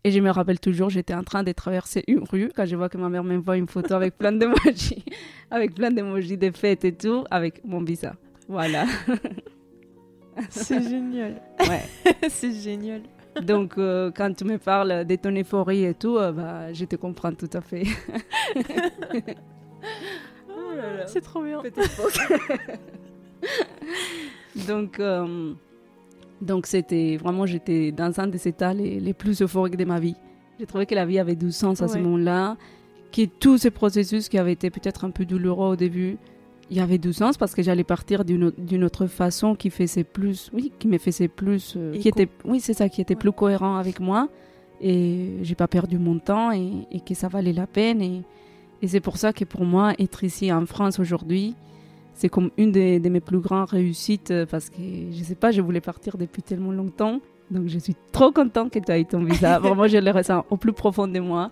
Et 0.05 0.11
je 0.11 0.19
me 0.19 0.31
rappelle 0.31 0.59
toujours, 0.59 0.91
j'étais 0.91 1.15
en 1.15 1.23
train 1.23 1.45
de 1.45 1.53
traverser 1.53 2.03
une 2.09 2.25
rue 2.25 2.51
quand 2.57 2.67
je 2.67 2.75
vois 2.75 2.89
que 2.89 2.99
ma 2.99 3.09
mère 3.09 3.23
m'envoie 3.23 3.57
une 3.57 3.69
photo 3.69 3.95
avec 3.95 4.19
plein 4.19 4.33
d'emojis, 4.33 5.05
avec 5.51 5.75
plein 5.75 5.91
d'emojis 5.93 6.37
de 6.37 6.51
fêtes 6.51 6.85
et 6.85 6.93
tout, 6.93 7.25
avec 7.31 7.65
mon 7.65 7.81
visa. 7.83 8.15
Voilà. 8.49 8.85
C'est 10.51 10.83
génial. 10.83 11.41
Ouais. 11.69 11.83
c'est 12.31 12.53
génial. 12.53 13.03
Donc, 13.43 13.75
euh, 13.79 14.11
quand 14.15 14.33
tu 14.35 14.45
me 14.45 14.57
parles 14.59 15.05
de 15.05 15.17
ton 15.17 15.31
euphorie 15.37 15.85
et 15.85 15.95
tout, 15.95 16.17
euh, 16.17 16.33
bah, 16.33 16.73
je 16.73 16.85
te 16.87 16.97
comprends 16.97 17.33
tout 17.35 17.51
à 17.53 17.61
fait. 17.61 17.85
oh 20.49 20.75
là 20.75 20.97
là. 20.97 21.07
C'est 21.07 21.21
trop 21.21 21.43
bien. 21.43 21.63
Donc, 24.69 25.01
euh, 25.01 25.53
donc 26.41 26.67
c'était 26.67 27.17
vraiment, 27.17 27.47
j'étais 27.47 27.91
dans 27.93 28.21
un 28.21 28.27
des 28.27 28.47
états 28.49 28.75
les, 28.75 29.01
les 29.01 29.15
plus 29.15 29.41
euphoriques 29.43 29.77
de 29.77 29.85
ma 29.85 29.99
vie. 30.01 30.17
J'ai 30.61 30.67
trouvé 30.67 30.87
que 30.87 30.95
la 30.95 31.07
vie 31.07 31.19
avait 31.19 31.37
du 31.37 31.53
sens 31.53 31.81
à 31.83 31.89
ce 31.89 31.99
moment-là, 31.99 32.57
que 33.13 33.23
tous 33.25 33.59
ces 33.59 33.71
processus 33.71 34.29
qui 34.29 34.39
avaient 34.39 34.53
été 34.53 34.69
peut-être 34.71 35.05
un 35.05 35.11
peu 35.11 35.25
douloureux 35.25 35.69
au 35.69 35.77
début, 35.77 36.19
il 36.71 36.77
y 36.77 36.81
avait 36.81 36.99
du 36.99 37.13
sens 37.13 37.37
parce 37.39 37.55
que 37.55 37.63
j'allais 37.63 37.85
partir 37.85 38.25
d'une 38.25 38.45
au- 38.45 38.51
d'une 38.51 38.85
autre 38.85 39.07
façon 39.07 39.55
qui 39.55 39.71
faisait 39.71 40.05
plus, 40.05 40.51
oui, 40.53 40.73
qui 40.79 40.87
me 40.89 40.99
faisait 40.99 41.29
plus, 41.29 41.75
euh, 41.77 41.93
qui 41.99 42.09
était, 42.09 42.29
oui, 42.45 42.61
c'est 42.61 42.75
ça, 42.75 42.89
qui 42.89 43.01
était 43.01 43.15
Ouais. 43.15 43.21
plus 43.21 43.33
cohérent 43.33 43.77
avec 43.77 44.01
moi 44.01 44.29
et 44.81 45.37
j'ai 45.43 45.55
pas 45.55 45.69
perdu 45.69 45.99
mon 45.99 46.19
temps 46.19 46.51
et, 46.53 46.71
et 46.91 47.01
que 47.01 47.15
ça 47.15 47.29
valait 47.29 47.53
la 47.55 47.67
peine 47.67 48.03
et, 48.03 48.23
Et 48.83 48.89
c'est 48.89 49.01
pour 49.01 49.17
ça 49.17 49.33
que 49.33 49.45
pour 49.45 49.65
moi, 49.65 49.93
être 50.01 50.25
ici 50.25 50.53
en 50.53 50.67
France 50.67 50.99
aujourd'hui, 50.99 51.55
c'est 52.15 52.29
comme 52.29 52.51
une 52.57 52.73
de, 52.73 52.99
de, 52.99 53.09
mes 53.09 53.21
plus 53.21 53.41
grandes 53.41 53.71
réussites 53.71 54.31
euh, 54.31 54.47
parce 54.47 54.71
que 54.71 54.77
je 55.11 55.23
sais 55.25 55.35
pas, 55.35 55.51
je 55.51 55.61
voulais 55.61 55.81
partir 55.81 56.17
depuis 56.17 56.43
tellement 56.43 56.73
longtemps. 56.73 57.21
Donc 57.51 57.69
je 57.69 57.79
suis 57.79 57.97
trop 58.13 58.33
contente 58.33 58.73
que 58.73 58.79
tu 58.79 58.93
aies 58.93 59.05
ton 59.05 59.25
visa. 59.25 59.59
Vraiment, 59.61 59.87
je 59.87 59.99
le 59.99 60.11
ressens 60.11 60.45
au 60.51 60.57
plus 60.57 60.73
profond 60.73 61.07
de 61.07 61.21
moi 61.21 61.51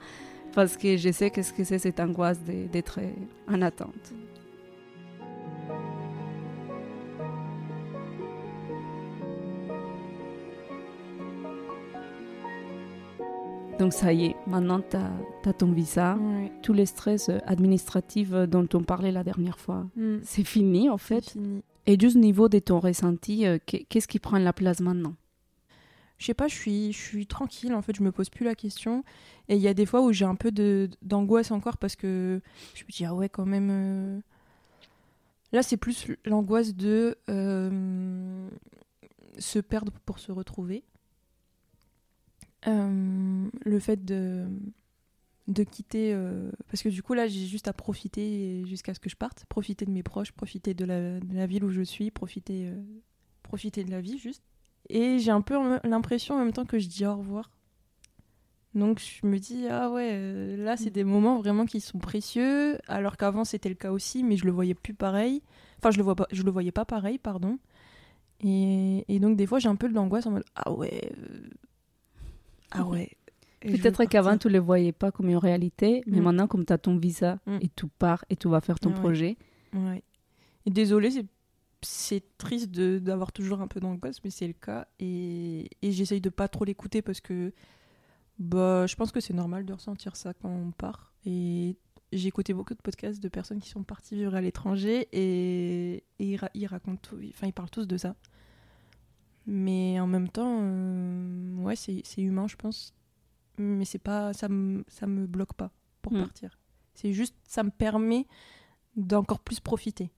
parce 0.55 0.77
que 0.77 0.97
je 0.97 1.13
sais 1.13 1.31
qu'est-ce 1.31 1.53
que 1.53 1.65
c'est 1.65 1.79
cette 1.79 2.01
angoisse 2.01 2.41
d'être 2.43 3.01
en 3.49 3.63
attente. 3.63 4.13
Donc 13.81 13.93
ça 13.95 14.13
y 14.13 14.27
est, 14.27 14.37
maintenant 14.47 14.81
tu 14.83 14.97
as, 14.97 15.53
ton 15.55 15.73
visa, 15.73 16.17
tous 16.63 16.73
les 16.75 16.85
stress 16.87 17.31
administratifs 17.47 18.31
dont 18.31 18.69
on 18.75 18.83
parlait 18.85 19.11
la 19.11 19.25
dernière 19.25 19.59
fois, 19.59 19.87
Mm. 19.97 20.19
c'est 20.23 20.45
fini 20.45 20.89
en 20.91 20.99
fait. 20.99 21.31
Fini. 21.31 21.63
Et 21.87 21.99
juste 21.99 22.17
au 22.17 22.21
niveau 22.21 22.49
de 22.51 22.59
ton 22.59 22.79
ressenti, 22.79 23.47
euh, 23.47 23.59
qu'est- 23.65 23.85
qu'est-ce 23.89 24.07
qui 24.07 24.19
prend 24.19 24.37
la 24.39 24.53
place 24.53 24.81
maintenant? 24.81 25.15
Je 26.19 26.27
sais 26.27 26.35
pas, 26.35 26.47
je 26.49 26.55
suis, 26.55 26.93
je 26.93 26.99
suis 26.99 27.27
tranquille, 27.27 27.73
en 27.73 27.81
fait, 27.81 27.97
je 27.97 28.03
me 28.03 28.13
pose 28.13 28.29
plus 28.29 28.45
la 28.45 28.55
question. 28.55 29.03
Et 29.49 29.57
il 29.57 29.63
y 29.63 29.69
a 29.69 29.73
des 29.73 29.87
fois 29.87 30.03
où 30.03 30.13
j'ai 30.13 30.27
un 30.27 30.35
peu 30.35 30.51
d'angoisse 31.01 31.51
encore 31.51 31.79
parce 31.79 31.97
que 31.97 32.43
je 32.75 32.85
me 32.85 32.91
dis, 32.93 33.07
ah 33.07 33.15
ouais, 33.15 33.31
quand 33.31 33.47
même. 33.47 33.69
euh, 33.71 34.21
Là, 35.53 35.63
c'est 35.63 35.79
plus 35.79 36.07
l'angoisse 36.27 36.77
de 36.77 37.17
euh, 37.31 38.49
se 39.39 39.59
perdre 39.59 39.91
pour 40.05 40.19
se 40.19 40.31
retrouver. 40.31 40.85
Euh, 42.67 43.49
le 43.65 43.79
fait 43.79 44.05
de, 44.05 44.47
de 45.49 45.65
quitter. 45.65 46.13
euh, 46.15 46.51
Parce 46.69 46.83
que 46.83 46.89
du 46.89 47.03
coup, 47.03 47.15
là, 47.15 47.27
j'ai 47.29 47.47
juste 47.47 47.69
à 47.69 47.73
profiter 47.73 48.65
jusqu'à 48.67 48.95
ce 48.95 49.01
que 49.01 49.09
je 49.11 49.17
parte. 49.17 49.45
Profiter 49.49 49.85
de 49.87 49.91
mes 49.91 50.03
proches, 50.03 50.33
profiter 50.33 50.75
de 50.75 50.85
la, 50.85 51.21
de 51.21 51.35
la 51.35 51.47
ville 51.47 51.65
où 51.65 51.71
je 51.71 51.83
suis, 51.83 52.11
profiter, 52.11 52.69
euh, 52.69 52.83
profiter 53.43 53.85
de 53.85 53.91
la 53.91 54.01
vie 54.01 54.19
juste. 54.19 54.43
Et 54.89 55.19
j'ai 55.19 55.31
un 55.31 55.41
peu 55.43 55.57
l'impression 55.85 56.35
en 56.35 56.39
même 56.39 56.53
temps 56.53 56.65
que 56.65 56.79
je 56.79 56.89
dis 56.89 57.07
au 57.07 57.17
revoir. 57.17 57.51
Donc 58.75 59.01
je 59.01 59.27
me 59.27 59.39
dis, 59.39 59.67
ah 59.69 59.91
ouais, 59.91 60.57
là 60.57 60.77
c'est 60.77 60.91
des 60.91 61.03
moments 61.03 61.39
vraiment 61.39 61.67
qui 61.67 61.81
sont 61.81 61.99
précieux, 61.99 62.79
alors 62.87 63.17
qu'avant 63.17 63.45
c'était 63.45 63.69
le 63.69 63.75
cas 63.75 63.91
aussi, 63.91 64.23
mais 64.23 64.37
je 64.37 64.45
le 64.45 64.53
voyais 64.53 64.75
plus 64.75 64.95
pareil. 64.95 65.43
Enfin, 65.79 65.91
je 65.91 65.99
le, 65.99 66.05
vois 66.05 66.15
pas, 66.15 66.29
je 66.31 66.43
le 66.45 66.53
voyais 66.53 66.71
pas 66.71 66.85
pareil, 66.85 67.19
pardon. 67.19 67.59
Et, 68.41 69.05
et 69.09 69.21
donc 69.21 69.37
des 69.37 69.47
fois 69.47 69.59
j'ai 69.59 69.69
un 69.69 69.77
peu 69.77 69.89
de 69.89 69.95
l'angoisse 69.95 70.27
en 70.27 70.33
mode, 70.33 70.45
ah 70.57 70.73
ouais, 70.73 71.13
ah 72.71 72.85
ouais. 72.87 73.11
Peut-être 73.61 74.05
qu'avant 74.07 74.39
tu 74.39 74.49
ne 74.49 74.55
le 74.55 74.59
voyais 74.59 74.93
pas 74.93 75.11
comme 75.13 75.29
une 75.29 75.37
réalité, 75.37 76.03
mais 76.07 76.21
Mm. 76.21 76.25
maintenant 76.25 76.47
comme 76.47 76.65
tu 76.65 76.73
as 76.73 76.79
ton 76.79 76.97
visa 76.97 77.39
Mm. 77.47 77.59
et 77.61 77.69
tu 77.77 77.87
pars 77.89 78.25
et 78.31 78.37
tu 78.37 78.49
vas 78.49 78.61
faire 78.61 78.79
ton 78.81 78.91
ouais. 78.91 78.95
projet, 79.01 79.37
Ouais. 79.75 80.03
Et 80.67 80.71
désolé, 80.71 81.11
c'est 81.83 82.23
triste 82.39 82.71
d'avoir 82.73 83.33
toujours 83.33 83.61
un 83.61 83.69
peu 83.69 83.81
d'angoisse, 83.81 84.23
mais 84.25 84.31
c'est 84.31 84.47
le 84.47 84.53
cas. 84.55 84.87
Et, 84.99 85.69
et 85.83 85.93
j'essaye 85.93 86.21
de 86.21 86.29
pas 86.31 86.49
trop 86.49 86.65
l'écouter 86.65 87.03
parce 87.03 87.21
que 87.21 87.53
bah, 88.39 88.87
je 88.87 88.95
pense 88.97 89.13
que 89.13 89.21
c'est 89.21 89.35
normal 89.35 89.65
de 89.65 89.73
ressentir 89.73 90.17
ça 90.17 90.35
quand 90.35 90.49
on 90.51 90.71
part. 90.73 91.13
Et 91.27 91.77
j'ai 92.13 92.29
écouté 92.29 92.53
beaucoup 92.55 92.75
de 92.75 92.81
podcasts 92.83 93.23
de 93.23 93.29
personnes 93.29 93.61
qui 93.61 93.69
sont 93.69 93.83
parties 93.83 94.17
vivre 94.17 94.35
à 94.35 94.41
l'étranger 94.41 95.09
et, 95.13 95.95
et 96.19 96.25
ils, 96.25 96.37
ra- 96.37 96.51
ils 96.55 96.67
racontent 96.67 97.11
enfin 97.29 97.47
ils 97.47 97.53
parlent 97.53 97.71
tous 97.71 97.87
de 97.87 97.97
ça. 97.97 98.17
Mais 99.47 99.99
en 100.01 100.07
même 100.07 100.29
temps, 100.29 100.59
euh, 100.63 101.55
ouais, 101.63 101.77
c'est 101.77 102.03
humain, 102.19 102.47
je 102.47 102.57
pense. 102.57 102.95
Mais 103.59 103.85
c'est 103.85 103.99
pas, 103.99 104.33
ça 104.33 104.49
me, 104.49 104.85
ça 104.89 105.07
me 105.07 105.27
bloque 105.27 105.55
pas 105.55 105.71
pour 106.03 106.13
Mm. 106.13 106.19
partir. 106.21 106.59
C'est 106.95 107.13
juste, 107.13 107.35
ça 107.45 107.63
me 107.63 107.71
permet 107.71 108.27
d'encore 108.97 109.41
plus 109.41 109.61
profiter 109.61 110.11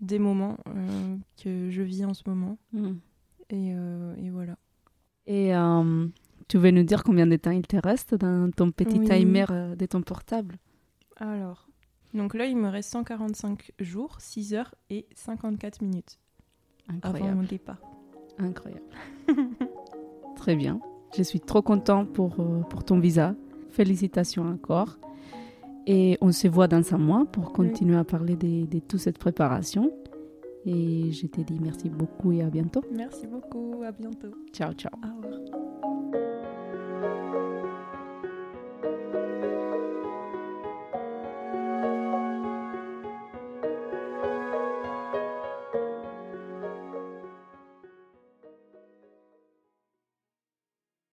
des 0.00 0.18
moments 0.18 0.56
euh, 0.68 1.16
que 1.42 1.70
je 1.70 1.82
vis 1.82 2.04
en 2.04 2.14
ce 2.14 2.22
moment. 2.28 2.58
Mm. 2.72 2.88
Et, 3.50 3.72
euh, 3.74 4.14
et 4.16 4.30
voilà. 4.30 4.56
Et 5.26 5.52
tu 6.48 6.56
veux 6.58 6.70
nous 6.70 6.84
dire 6.84 7.02
combien 7.04 7.26
de 7.26 7.36
temps 7.36 7.50
il 7.50 7.66
te 7.66 7.76
reste 7.76 8.14
dans 8.14 8.50
ton 8.50 8.70
petit 8.70 8.98
Oui. 8.98 9.06
timer 9.06 9.44
de 9.76 9.86
ton 9.86 10.02
portable? 10.02 10.56
Alors, 11.16 11.68
donc 12.14 12.34
là, 12.34 12.46
il 12.46 12.56
me 12.56 12.68
reste 12.68 12.90
145 12.90 13.72
jours, 13.80 14.20
6 14.20 14.54
heures 14.54 14.74
et 14.88 15.06
54 15.14 15.82
minutes 15.82 16.18
avant 16.88 17.08
Incroyable. 17.08 17.36
mon 17.36 17.42
départ. 17.46 17.78
Incroyable. 18.38 18.84
Très 20.36 20.56
bien. 20.56 20.80
Je 21.16 21.22
suis 21.22 21.40
trop 21.40 21.62
content 21.62 22.04
pour, 22.04 22.40
euh, 22.40 22.60
pour 22.68 22.84
ton 22.84 22.98
visa. 22.98 23.34
Félicitations 23.70 24.46
encore. 24.46 24.98
Et 25.86 26.18
on 26.20 26.32
se 26.32 26.48
voit 26.48 26.68
dans 26.68 26.94
un 26.94 26.98
mois 26.98 27.24
pour 27.26 27.52
continuer 27.52 27.96
à 27.96 28.04
parler 28.04 28.36
de, 28.36 28.66
de 28.66 28.78
toute 28.78 29.00
cette 29.00 29.18
préparation. 29.18 29.90
Et 30.66 31.12
je 31.12 31.26
te 31.26 31.40
dis 31.40 31.58
merci 31.60 31.88
beaucoup 31.88 32.32
et 32.32 32.42
à 32.42 32.50
bientôt. 32.50 32.82
Merci 32.92 33.26
beaucoup, 33.26 33.82
à 33.86 33.92
bientôt. 33.92 34.34
Ciao, 34.52 34.72
ciao. 34.74 34.92
Au 35.02 35.22
revoir. 35.22 35.67